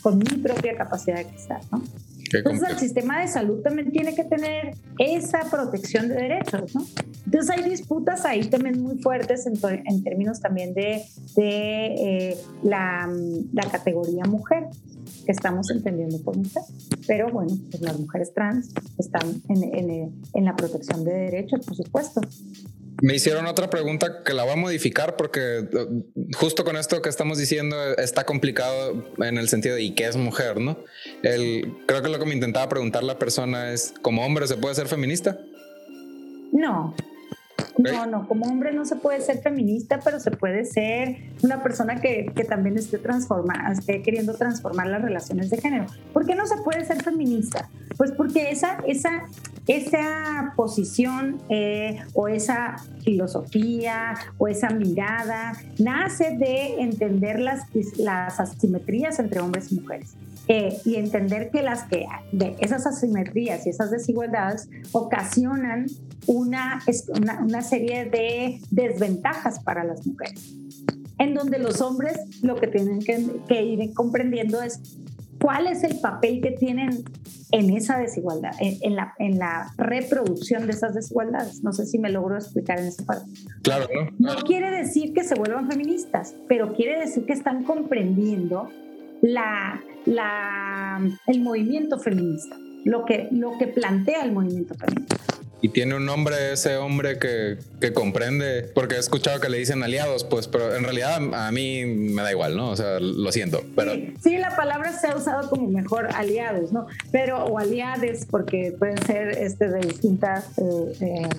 [0.01, 1.81] con mi propia capacidad de estar, ¿no?
[2.33, 6.85] Entonces el sistema de salud también tiene que tener esa protección de derechos, ¿no?
[7.25, 11.03] Entonces hay disputas ahí también muy fuertes en, términos también de,
[11.35, 11.85] de
[12.29, 13.09] eh, la,
[13.53, 14.67] la, categoría mujer
[15.25, 16.63] que estamos entendiendo por mujer.
[17.05, 21.75] Pero bueno, pues las mujeres trans están en, en, en la protección de derechos, por
[21.75, 22.21] supuesto.
[23.01, 26.03] Me hicieron otra pregunta que la voy a modificar porque uh,
[26.35, 30.15] justo con esto que estamos diciendo está complicado en el sentido de ¿y qué es
[30.15, 30.59] mujer?
[30.59, 30.79] ¿no?
[31.21, 34.75] El, creo que lo que me intentaba preguntar la persona es, ¿como hombre se puede
[34.75, 35.37] ser feminista?
[36.51, 36.95] No,
[37.77, 42.01] no, no, como hombre no se puede ser feminista, pero se puede ser una persona
[42.01, 45.85] que, que también esté, transformando, esté queriendo transformar las relaciones de género.
[46.13, 47.69] ¿Por qué no se puede ser feminista?
[47.97, 49.25] Pues porque esa, esa,
[49.67, 57.63] esa posición eh, o esa filosofía o esa mirada nace de entender las,
[57.97, 60.15] las asimetrías entre hombres y mujeres.
[60.49, 65.87] Eh, y entender que las que de esas asimetrías y esas desigualdades ocasionan
[66.25, 70.55] una, una, una serie de desventajas para las mujeres,
[71.17, 74.79] en donde los hombres lo que tienen que, que ir comprendiendo es
[75.41, 77.03] cuál es el papel que tienen
[77.51, 81.63] en esa desigualdad, en, la, en la reproducción de esas desigualdades.
[81.63, 83.29] No sé si me logro explicar en esa parte.
[83.63, 83.87] Claro,
[84.17, 84.33] ¿no?
[84.33, 88.69] No quiere decir que se vuelvan feministas, pero quiere decir que están comprendiendo
[89.21, 95.17] la, la, el movimiento feminista, lo que, lo que plantea el movimiento feminista.
[95.59, 99.81] Y tiene un nombre ese hombre que, que, comprende, porque he escuchado que le dicen
[99.81, 102.69] aliados, pues, pero en realidad a mí me da igual, ¿no?
[102.69, 103.93] O sea, lo siento, pero...
[104.21, 106.85] Sí, la palabra se ha usado como mejor aliados, ¿no?
[107.11, 111.29] Pero, o aliades, porque pueden ser este, de distintas, eh,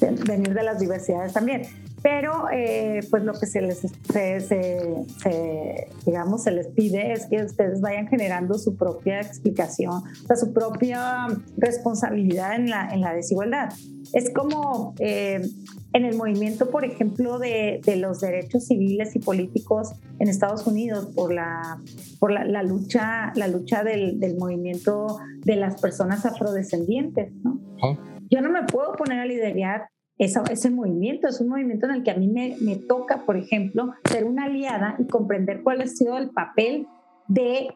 [0.00, 1.66] eh, venir de las diversidades también
[2.04, 5.06] pero eh, pues lo que se les se,
[6.04, 10.52] digamos se les pide es que ustedes vayan generando su propia explicación, o sea, su
[10.52, 13.72] propia responsabilidad en la, en la desigualdad.
[14.12, 15.48] Es como eh,
[15.94, 21.08] en el movimiento, por ejemplo, de, de, los derechos civiles y políticos en Estados Unidos
[21.14, 21.80] por la,
[22.20, 27.32] por la, lucha, la lucha del, del, movimiento de las personas afrodescendientes.
[27.42, 27.58] ¿no?
[28.30, 29.88] Yo no me puedo poner a liderar
[30.18, 31.28] ese movimiento.
[31.28, 34.44] Es un movimiento en el que a mí me, me toca, por ejemplo, ser una
[34.44, 36.86] aliada y comprender cuál ha sido el papel
[37.28, 37.68] de,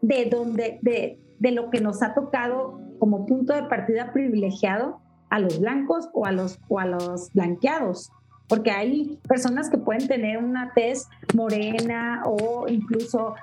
[0.00, 5.00] de, donde, de, de lo que nos ha tocado como punto de partida privilegiado
[5.30, 8.10] a los blancos o a los, o a los blanqueados.
[8.48, 13.34] Porque hay personas que pueden tener una tez morena o incluso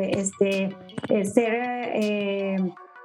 [0.00, 0.74] este,
[1.08, 1.52] eh, ser,
[1.94, 2.56] eh,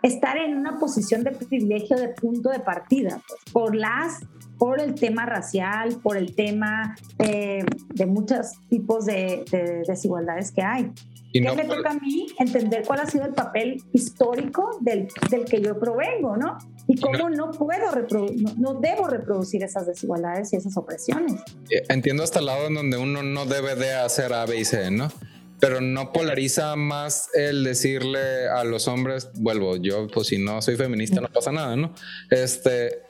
[0.04, 4.22] estar en una posición de privilegio de punto de partida pues, por las
[4.62, 7.66] por el tema racial, por el tema eh,
[7.96, 9.44] de muchos tipos de,
[9.88, 10.92] desigualdades que hay.
[11.32, 15.62] Y me toca a mí entender cuál ha sido el papel histórico del, del que
[15.62, 16.60] yo provengo, ¿no?
[16.88, 21.42] Y cómo no, puedo, no, no, debo reproducir esas desigualdades y esas opresiones.
[21.72, 24.66] Eh, entiendo hasta el lado en donde uno no debe de hacer A, B y
[24.66, 25.12] C, ¿no?
[25.60, 30.76] Pero no polariza más el decirle a los hombres, vuelvo, yo pues si no soy
[30.76, 31.96] feminista no pasa nada, ¿no?
[32.30, 33.02] Este,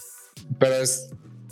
[0.57, 1.10] pero es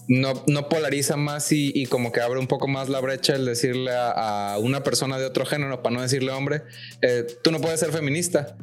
[0.10, 3.92] no, no polariza más y, como que abre un poco más la brecha el decirle
[3.94, 6.64] a, una persona de otro género, para no decirle hombre,
[7.04, 8.58] eh, tú no puedes ser feminista.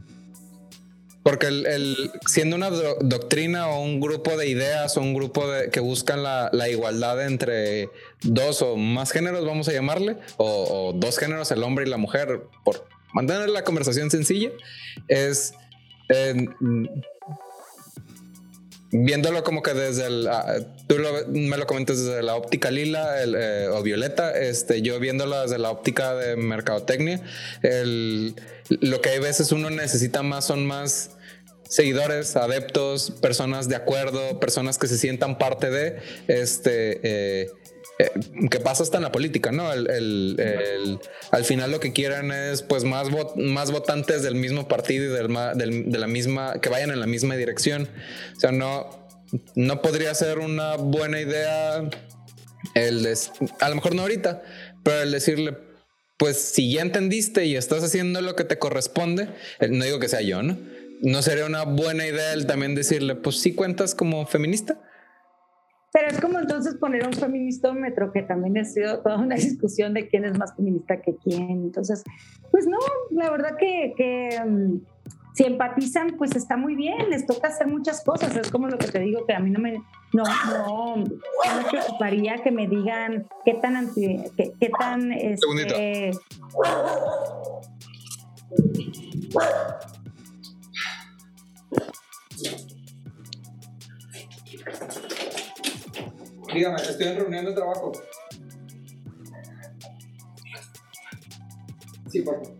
[1.22, 5.80] Porque el, siendo una doctrina o un grupo de ideas o un grupo de, que
[5.80, 7.90] buscan la, igualdad entre
[8.22, 12.42] dos o más géneros, vamos a llamarle, o, dos géneros, el hombre y la mujer,
[12.64, 14.50] por mantener la conversación sencilla,
[15.06, 15.54] es
[16.08, 16.48] eh,
[19.04, 20.56] viéndolo como que desde el, ah,
[20.86, 20.96] tú
[21.28, 25.70] me lo comentas desde la óptica lila eh, o violeta, este, yo viéndolo desde la
[25.70, 27.20] óptica de mercadotecnia,
[27.62, 31.10] lo que hay veces uno necesita más son más
[31.68, 35.98] seguidores, adeptos, personas de acuerdo, personas que se sientan parte de,
[36.28, 37.50] este, eh,
[37.98, 38.10] eh,
[38.50, 39.68] que pasa hasta en la política, ¿no?
[39.68, 46.06] al final lo que quieren es pues más, votantes del mismo partido y de la
[46.06, 47.88] misma, que vayan en la misma dirección.
[48.36, 49.08] O sea, no,
[49.54, 51.88] no podría ser una buena idea
[52.74, 53.06] el
[53.60, 54.42] a lo mejor no ahorita,
[54.82, 55.56] pero el decirle,
[56.16, 59.28] pues si ya entendiste y estás haciendo lo que te corresponde,
[59.68, 60.58] no digo que sea yo, ¿no?
[61.02, 64.80] No sería una buena idea el también decirle, pues sí cuentas como feminista.
[65.96, 70.06] Pero es como entonces poner un feministómetro, que también ha sido toda una discusión de
[70.06, 71.48] quién es más feminista que quién.
[71.48, 72.04] Entonces,
[72.50, 72.76] pues no,
[73.12, 74.80] la verdad que, que mm,
[75.32, 78.36] si empatizan, pues está muy bien, les toca hacer muchas cosas.
[78.36, 79.82] Es como lo que te digo, que a mí no me,
[80.12, 85.12] no, no, me preocuparía que me digan qué tan anti, qué, qué tan...
[85.12, 86.10] Este,
[96.56, 97.92] Dígame, estoy en reunión de trabajo.
[102.10, 102.56] Sí, por favor.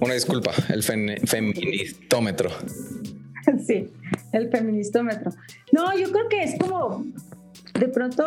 [0.00, 2.50] Una disculpa, el feministómetro.
[3.66, 3.90] Sí,
[4.32, 5.32] el feministómetro.
[5.72, 7.04] No, yo creo que es como,
[7.80, 8.24] de pronto,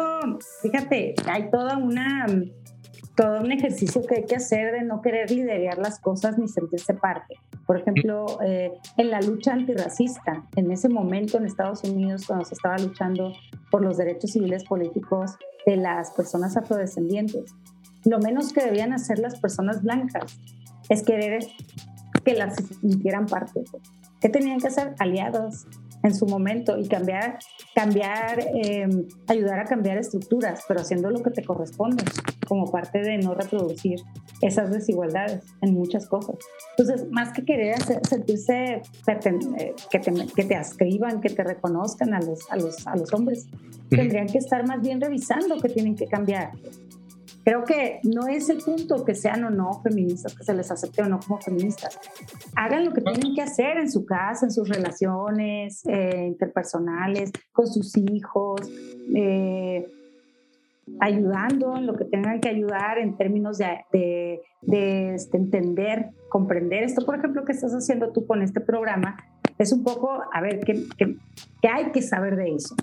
[0.64, 2.26] fíjate, hay toda una,
[3.16, 6.96] todo un ejercicio que hay que hacer de no querer liderar las cosas ni sentirse
[6.96, 7.36] parte.
[7.68, 12.56] Por ejemplo, eh, en la lucha antirracista, en ese momento en Estados Unidos, cuando se
[12.56, 13.32] estaba luchando
[13.70, 17.54] por los derechos civiles políticos de las personas afrodescendientes,
[18.06, 20.40] lo menos que debían hacer las personas blancas
[20.90, 21.46] es querer
[22.26, 23.64] que las sintieran parte.
[24.20, 24.96] ¿Qué tenían que hacer?
[24.98, 25.68] Aliados,
[26.04, 27.40] en su momento y cambiar,
[27.74, 32.04] cambiar, em, ayudar a cambiar estructuras, pero haciendo lo que te corresponde
[32.48, 34.02] como parte de no reproducir
[34.42, 36.36] esas desigualdades en muchas cosas.
[36.78, 37.78] Entonces, más que querer
[38.08, 42.96] sentirse eh, que te, que te ascriban, que te reconozcan a los, a los, a
[42.96, 43.48] los hombres,
[43.90, 46.52] tendrían que estar más bien revisando que tienen que cambiar
[47.44, 51.02] Creo que no es el punto que sean o no feministas, que se les acepte
[51.02, 52.00] o no como feministas.
[52.56, 57.68] Hagan lo que tienen que hacer en su casa, en sus relaciones eh, interpersonales, con
[57.68, 58.62] sus hijos,
[59.14, 59.86] eh,
[61.00, 66.84] ayudando en lo que tengan que ayudar en términos de, de, este, entender, comprender.
[66.84, 69.18] Esto, por ejemplo, que estás haciendo tú con este programa,
[69.58, 71.16] es un poco, a ver, ¿qué, qué,
[71.62, 72.76] qué hay que saber de eso?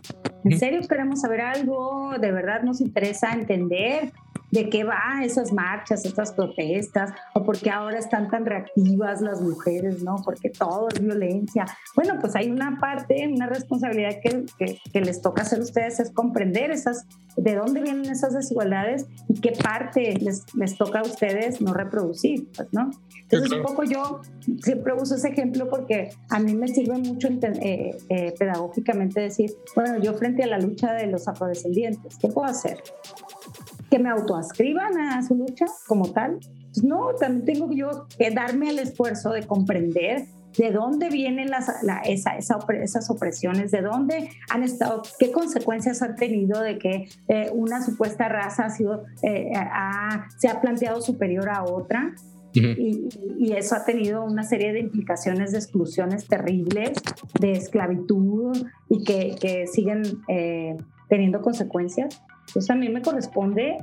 [0.45, 2.13] ¿En serio queremos saber algo?
[2.19, 4.13] ¿De verdad nos interesa entender?
[4.51, 9.41] De qué va esas marchas, estas protestas, o por qué ahora están tan reactivas las
[9.41, 10.17] mujeres, ¿no?
[10.25, 11.67] Porque todo es violencia.
[11.95, 16.11] Bueno, pues hay una parte, una responsabilidad que, que, les toca hacer a ustedes es
[16.11, 17.07] comprender esas,
[17.37, 22.49] de dónde vienen esas desigualdades y qué parte les, les toca a ustedes no reproducir,
[22.55, 22.91] pues, ¿no?
[23.31, 24.21] Entonces, un poco yo
[24.61, 30.01] siempre uso ese ejemplo porque a mí me sirve mucho eh, eh, pedagógicamente decir, bueno,
[30.01, 32.83] yo frente a la lucha de los afrodescendientes, ¿qué puedo hacer?
[33.91, 36.39] Que me autoascriban a su lucha como tal.
[36.73, 40.27] Pues no, también tengo yo que darme el esfuerzo de comprender
[40.57, 41.71] de dónde vienen las,
[42.05, 47.83] esa, esas opresiones, de dónde han estado, qué consecuencias han tenido de que eh, una
[47.85, 49.53] supuesta raza ha sido, eh,
[50.39, 52.15] se ha planteado superior a otra.
[52.53, 53.09] y,
[53.39, 56.95] y, eso ha tenido una serie de implicaciones de exclusiones terribles,
[57.39, 60.77] de esclavitud y que, que siguen eh,
[61.09, 62.21] teniendo consecuencias.
[62.51, 63.77] Entonces a mí me corresponde,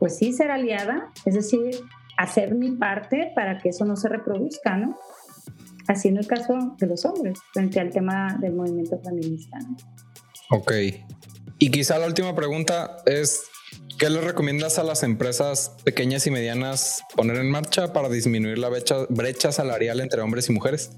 [0.00, 1.80] pues sí, ser aliada, es decir,
[2.16, 4.98] hacer mi parte para que eso no se reproduzca, ¿no?
[5.86, 9.56] Así en el caso de los hombres, frente al tema del movimiento feminista.
[9.60, 9.76] ¿no?
[10.50, 10.72] Ok.
[11.60, 13.44] Y quizá la última pregunta es,
[13.98, 18.68] ¿qué le recomiendas a las empresas pequeñas y medianas poner en marcha para disminuir la
[18.68, 20.90] brecha, brecha salarial entre hombres y mujeres?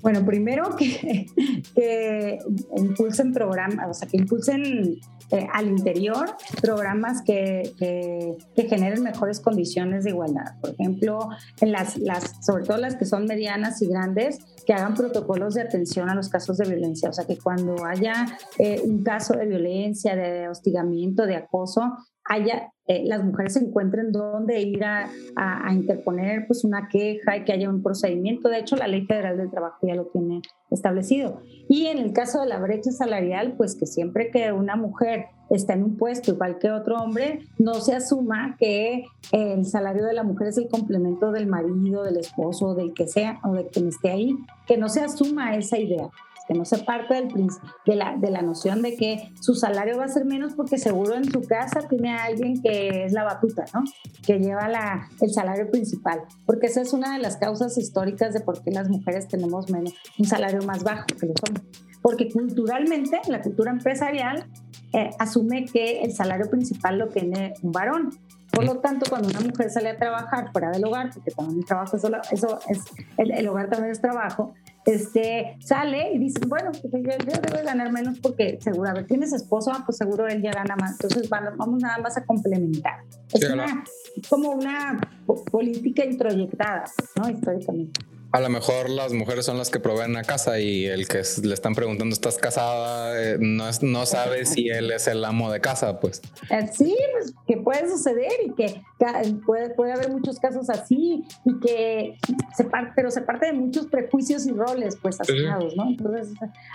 [0.00, 1.26] Bueno, primero que,
[1.74, 2.38] que
[2.76, 4.98] impulsen programas, o sea, que impulsen
[5.32, 8.36] eh, al interior programas que, que,
[8.68, 10.60] generen mejores condiciones de igualdad.
[10.60, 11.28] Por ejemplo,
[11.60, 15.62] en las, las, sobre todo las que son medianas y grandes, que hagan protocolos de
[15.62, 17.08] atención a los casos de violencia.
[17.08, 18.26] O sea, que cuando haya
[18.58, 21.82] eh, un caso de violencia, de hostigamiento, de acoso,
[22.30, 27.52] haya, eh, las mujeres encuentren dónde ir a, a, interponer pues, una queja y que
[27.52, 28.48] haya un procedimiento.
[28.48, 30.40] De hecho, la Ley Federal del Trabajo ya lo tiene
[30.70, 31.42] establecido.
[31.68, 35.72] Y en el caso de la brecha salarial, pues que siempre que una mujer está
[35.72, 40.22] en un puesto igual que otro hombre, no se asuma que el salario de la
[40.22, 44.10] mujer es el complemento del marido, del esposo, del que sea o de quien esté
[44.10, 44.36] ahí,
[44.68, 46.08] que no se asuma esa idea
[46.50, 47.48] que no se parte del,
[47.86, 51.14] de, la, de la noción de que su salario va a ser menos porque seguro
[51.14, 53.84] en su casa tiene a alguien que es la batuta, ¿no?
[54.26, 58.40] Que lleva la, el salario principal, porque esa es una de las causas históricas de
[58.40, 61.64] por qué las mujeres tenemos menos, un salario más bajo que los hombres.
[62.02, 64.44] Porque culturalmente, la cultura empresarial
[64.92, 68.10] eh, asume que el salario principal lo tiene un varón.
[68.50, 71.64] Por lo tanto, cuando una mujer sale a trabajar fuera del hogar, porque también el
[71.64, 72.02] trabajo es,
[72.32, 72.80] eso es,
[73.18, 74.52] el, el, hogar también es trabajo,
[74.86, 79.32] este, sale y dice, bueno, pues yo, debo ganar menos porque seguro, a ver, tienes
[79.32, 80.92] esposo, ah, pues seguro él ya gana más.
[80.92, 83.00] Entonces vamos nada más a complementar.
[83.32, 85.00] Es como una
[85.50, 86.84] política introyectada,
[87.16, 87.30] ¿no?
[87.30, 88.00] Históricamente
[88.32, 91.54] a lo mejor las mujeres son las que proveen la casa y el que le
[91.54, 93.20] están preguntando, ¿estás casada?
[93.20, 96.22] Eh, no, es, no sabe si él es el amo de casa, pues.
[96.48, 98.82] Eh, sí, pues que puede suceder y que
[99.44, 102.18] puede, puede haber muchos casos así y que
[102.56, 105.88] se parte, pero se parte de muchos prejuicios y roles, pues, asignados, ¿no?
[105.88, 106.28] Entonces,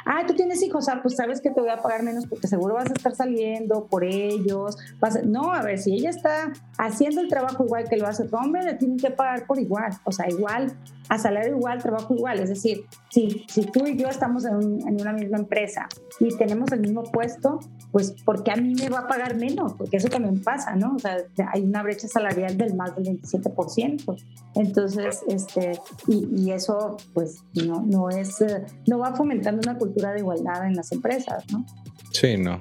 [0.06, 2.76] ah, tú tienes hijos, ah, pues sabes que te voy a pagar menos porque seguro
[2.76, 4.77] vas a estar saliendo por ellos.
[5.23, 8.64] no, a ver, si ella está haciendo el trabajo igual que lo hace tu hombre,
[8.64, 10.76] le tienen que pagar por igual, o sea, igual
[11.07, 12.40] a salario igual, trabajo igual.
[12.40, 14.56] Es decir, si, si tú y yo estamos en,
[15.00, 15.88] una misma empresa
[16.20, 17.60] y tenemos el mismo puesto,
[17.92, 19.74] pues ¿por qué a mí me va a pagar menos?
[19.74, 20.96] Porque eso también pasa, ¿no?
[20.96, 21.18] O sea,
[21.54, 24.16] hay una brecha salarial del más del 27%.
[24.56, 28.44] Entonces, este, y, eso pues no, no es,
[28.88, 31.66] no va fomentando una cultura de igualdad en las empresas, ¿no?
[32.12, 32.60] Sí, no.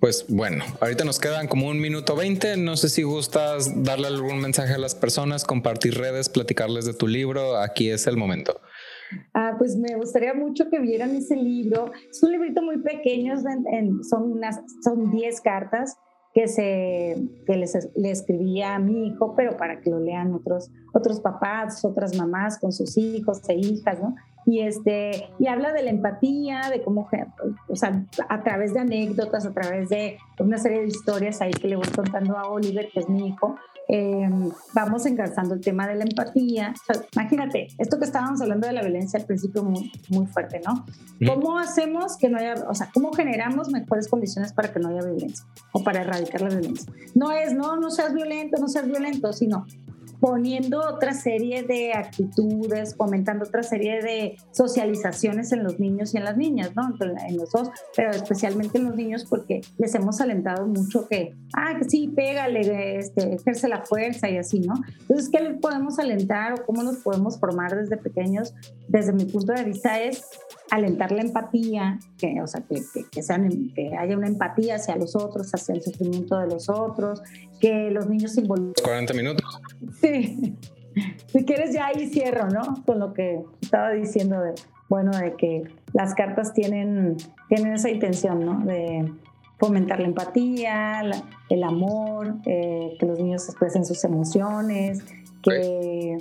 [0.00, 2.56] Pues bueno, ahorita nos quedan como un minuto veinte.
[2.56, 7.06] No sé si gustas darle algún mensaje a las personas, compartir redes, platicarles de tu
[7.06, 7.58] libro.
[7.58, 8.60] Aquí es el momento.
[9.34, 11.92] Ah, pues me gustaría mucho que vieran ese libro.
[12.10, 13.34] Es un librito muy pequeño,
[14.08, 15.98] son unas, son 10 cartas
[16.32, 17.16] que, se,
[17.46, 21.84] que les, le escribía a mi hijo, pero para que lo lean otros, otros papás,
[21.84, 24.14] otras mamás con sus hijos e hijas, ¿no?
[24.46, 27.08] Y, este, y habla de la empatía, de cómo,
[27.68, 31.68] o sea, a través de anécdotas, a través de una serie de historias ahí que
[31.68, 33.56] le voy contando a Oliver, que es mi hijo,
[33.88, 36.72] em, vamos engarzando el tema de la empatía.
[37.12, 40.86] imagínate, esto que estábamos hablando de la violencia al principio muy, muy fuerte, ¿no?
[41.26, 45.02] ¿Cómo hacemos que no haya, o sea, cómo generamos mejores condiciones para que no haya
[45.02, 46.90] violencia o para erradicar la violencia?
[47.14, 49.66] No es, no, no seas violento, no seas violento, sino
[50.20, 56.24] poniendo otra serie de actitudes, fomentando otra serie de socializaciones en los niños y en
[56.24, 56.94] las niñas, ¿no?
[57.26, 61.78] En los dos, pero especialmente en los niños porque les hemos alentado mucho que, ah,
[61.88, 64.74] sí, pégale, este, ejerce la fuerza y así, ¿no?
[65.00, 68.54] Entonces, ¿qué les podemos alentar o cómo nos podemos formar desde pequeños?
[68.88, 70.24] Desde mi punto de vista es
[70.70, 75.16] alentar la empatía, que, o sea, que, que, sean, que haya una empatía hacia los
[75.16, 77.22] otros, hacia el sufrimiento de los otros,
[77.60, 78.84] que los niños se involucren.
[78.84, 79.60] 40 minutos.
[80.00, 80.56] Sí.
[81.26, 82.82] Si quieres, ya ahí cierro, ¿no?
[82.84, 84.54] Con lo que estaba diciendo de,
[84.88, 87.16] bueno, de que las cartas tienen,
[87.48, 88.58] tienen esa intención, ¿no?
[88.64, 89.10] De
[89.58, 91.02] fomentar la empatía,
[91.48, 95.04] el amor, eh, que los niños expresen sus emociones,
[95.42, 96.18] que,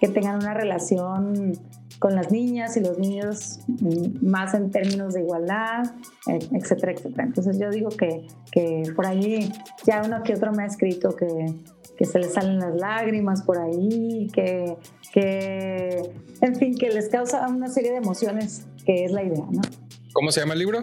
[0.00, 1.52] que tengan una relación
[1.98, 5.84] con las niñas y los niños mm, más en términos de igualdad,
[6.28, 7.24] eh, etcétera, etcétera.
[7.24, 9.52] Entonces yo digo que, que por ahí
[9.84, 11.26] ya uno que otro me ha escrito que,
[11.96, 14.76] que se les salen las lágrimas por ahí, que,
[15.12, 19.60] que, en fin, que les causa una serie de emociones, que es la idea, ¿no?
[20.12, 20.82] ¿Cómo se llama el libro?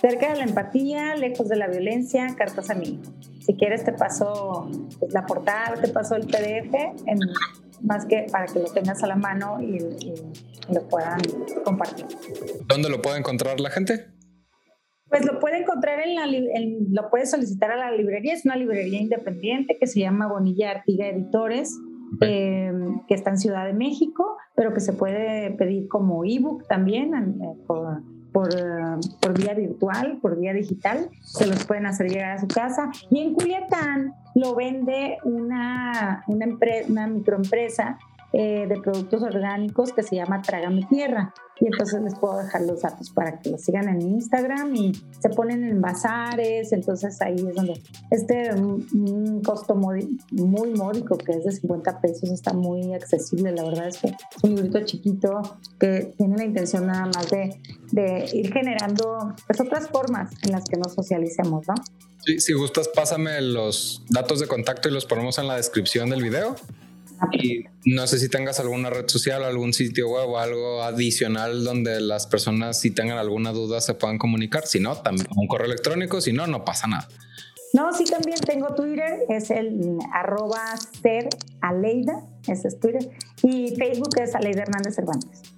[0.00, 3.12] Cerca de la empatía, lejos de la violencia, cartas a mi hijo.
[3.40, 6.74] Si quieres te paso pues, la portada, te paso el PDF
[7.06, 7.18] en,
[7.82, 9.78] más que para que lo tengas a la mano y,
[10.72, 11.20] lo puedan
[11.64, 12.06] compartir.
[12.66, 14.06] ¿Dónde lo puede encontrar la gente?
[15.08, 19.00] Pues lo puede encontrar en la, lo puede solicitar a la librería, es una librería
[19.00, 21.76] independiente que se llama Bonilla Artiga Editores,
[22.20, 27.12] em, que está en Ciudad de México, pero que se puede pedir como ebook también
[27.12, 28.02] eh, por,
[28.32, 28.50] por,
[29.20, 32.90] por, vía virtual, por vía digital, se los pueden hacer llegar a su casa.
[33.10, 36.46] Y en Culiacán lo vende una, una,
[36.88, 37.98] una microempresa
[38.32, 41.34] eh, de productos orgánicos que se llama Trágame Tierra.
[41.60, 45.28] Y entonces les puedo dejar los datos para que los sigan en Instagram y se
[45.28, 46.72] ponen en bazares.
[46.72, 47.80] Entonces ahí es donde
[48.10, 53.52] este un, costo muy, muy módico, que es de 50 pesos, está muy accesible.
[53.52, 57.60] La verdad es que es un librito chiquito que tiene la intención nada más de,
[57.92, 61.74] de ir generando pues, otras formas en las que nos socialicemos, ¿no?
[62.24, 66.22] Sí, si gustas, pásame los datos de contacto y los ponemos en la descripción del
[66.22, 66.56] video.
[67.30, 72.00] Y no sé si tengas alguna red social, algún sitio web o algo adicional donde
[72.00, 74.66] las personas si tengan alguna duda se puedan comunicar.
[74.66, 77.08] Si no, también un correo electrónico, si no, no pasa nada.
[77.72, 81.28] No, sí también tengo Twitter, es el arroba ser
[81.62, 83.10] Aleida, ese es Twitter,
[83.42, 85.51] y Facebook es Aleida Hernández Cervantes.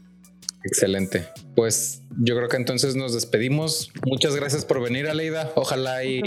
[0.65, 1.29] Excelente.
[1.55, 3.93] Pues yo creo que entonces nos despedimos.
[4.07, 5.53] Muchas gracias por venir, Aleida.
[5.57, 6.23] Ojalá y,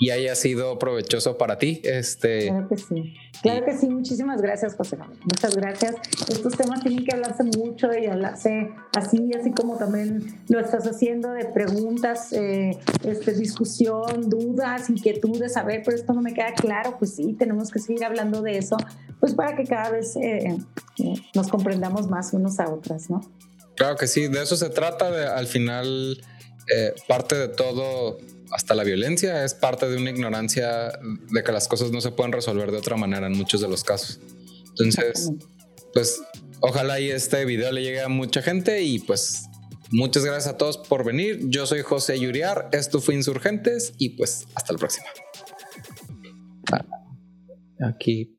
[0.00, 1.80] y haya sido provechoso para ti.
[1.84, 3.14] Este, claro que sí.
[3.40, 3.88] Claro que sí.
[3.88, 4.98] Muchísimas gracias, José.
[5.22, 5.94] Muchas gracias.
[6.28, 11.30] Estos temas tienen que hablarse mucho y hablarse así, así como también lo estás haciendo
[11.30, 15.56] de preguntas, eh, este, discusión, dudas, inquietudes.
[15.56, 16.96] A ver, pero esto no me queda claro.
[16.98, 18.76] Pues sí, tenemos que seguir hablando de eso,
[19.20, 20.58] pues para que cada vez eh,
[20.98, 23.20] eh, nos comprendamos más unos a otras, ¿no?
[23.82, 25.10] Claro que sí, de eso se trata.
[25.10, 26.24] De, al final,
[26.72, 28.16] eh, parte de todo,
[28.52, 32.30] hasta la violencia, es parte de una ignorancia de que las cosas no se pueden
[32.30, 34.20] resolver de otra manera en muchos de los casos.
[34.68, 35.32] Entonces,
[35.92, 36.22] pues
[36.60, 39.46] ojalá y este video le llegue a mucha gente y pues
[39.90, 41.40] muchas gracias a todos por venir.
[41.48, 45.06] Yo soy José Yuriar, esto fue Insurgentes y pues hasta la próxima.
[47.80, 48.38] Aquí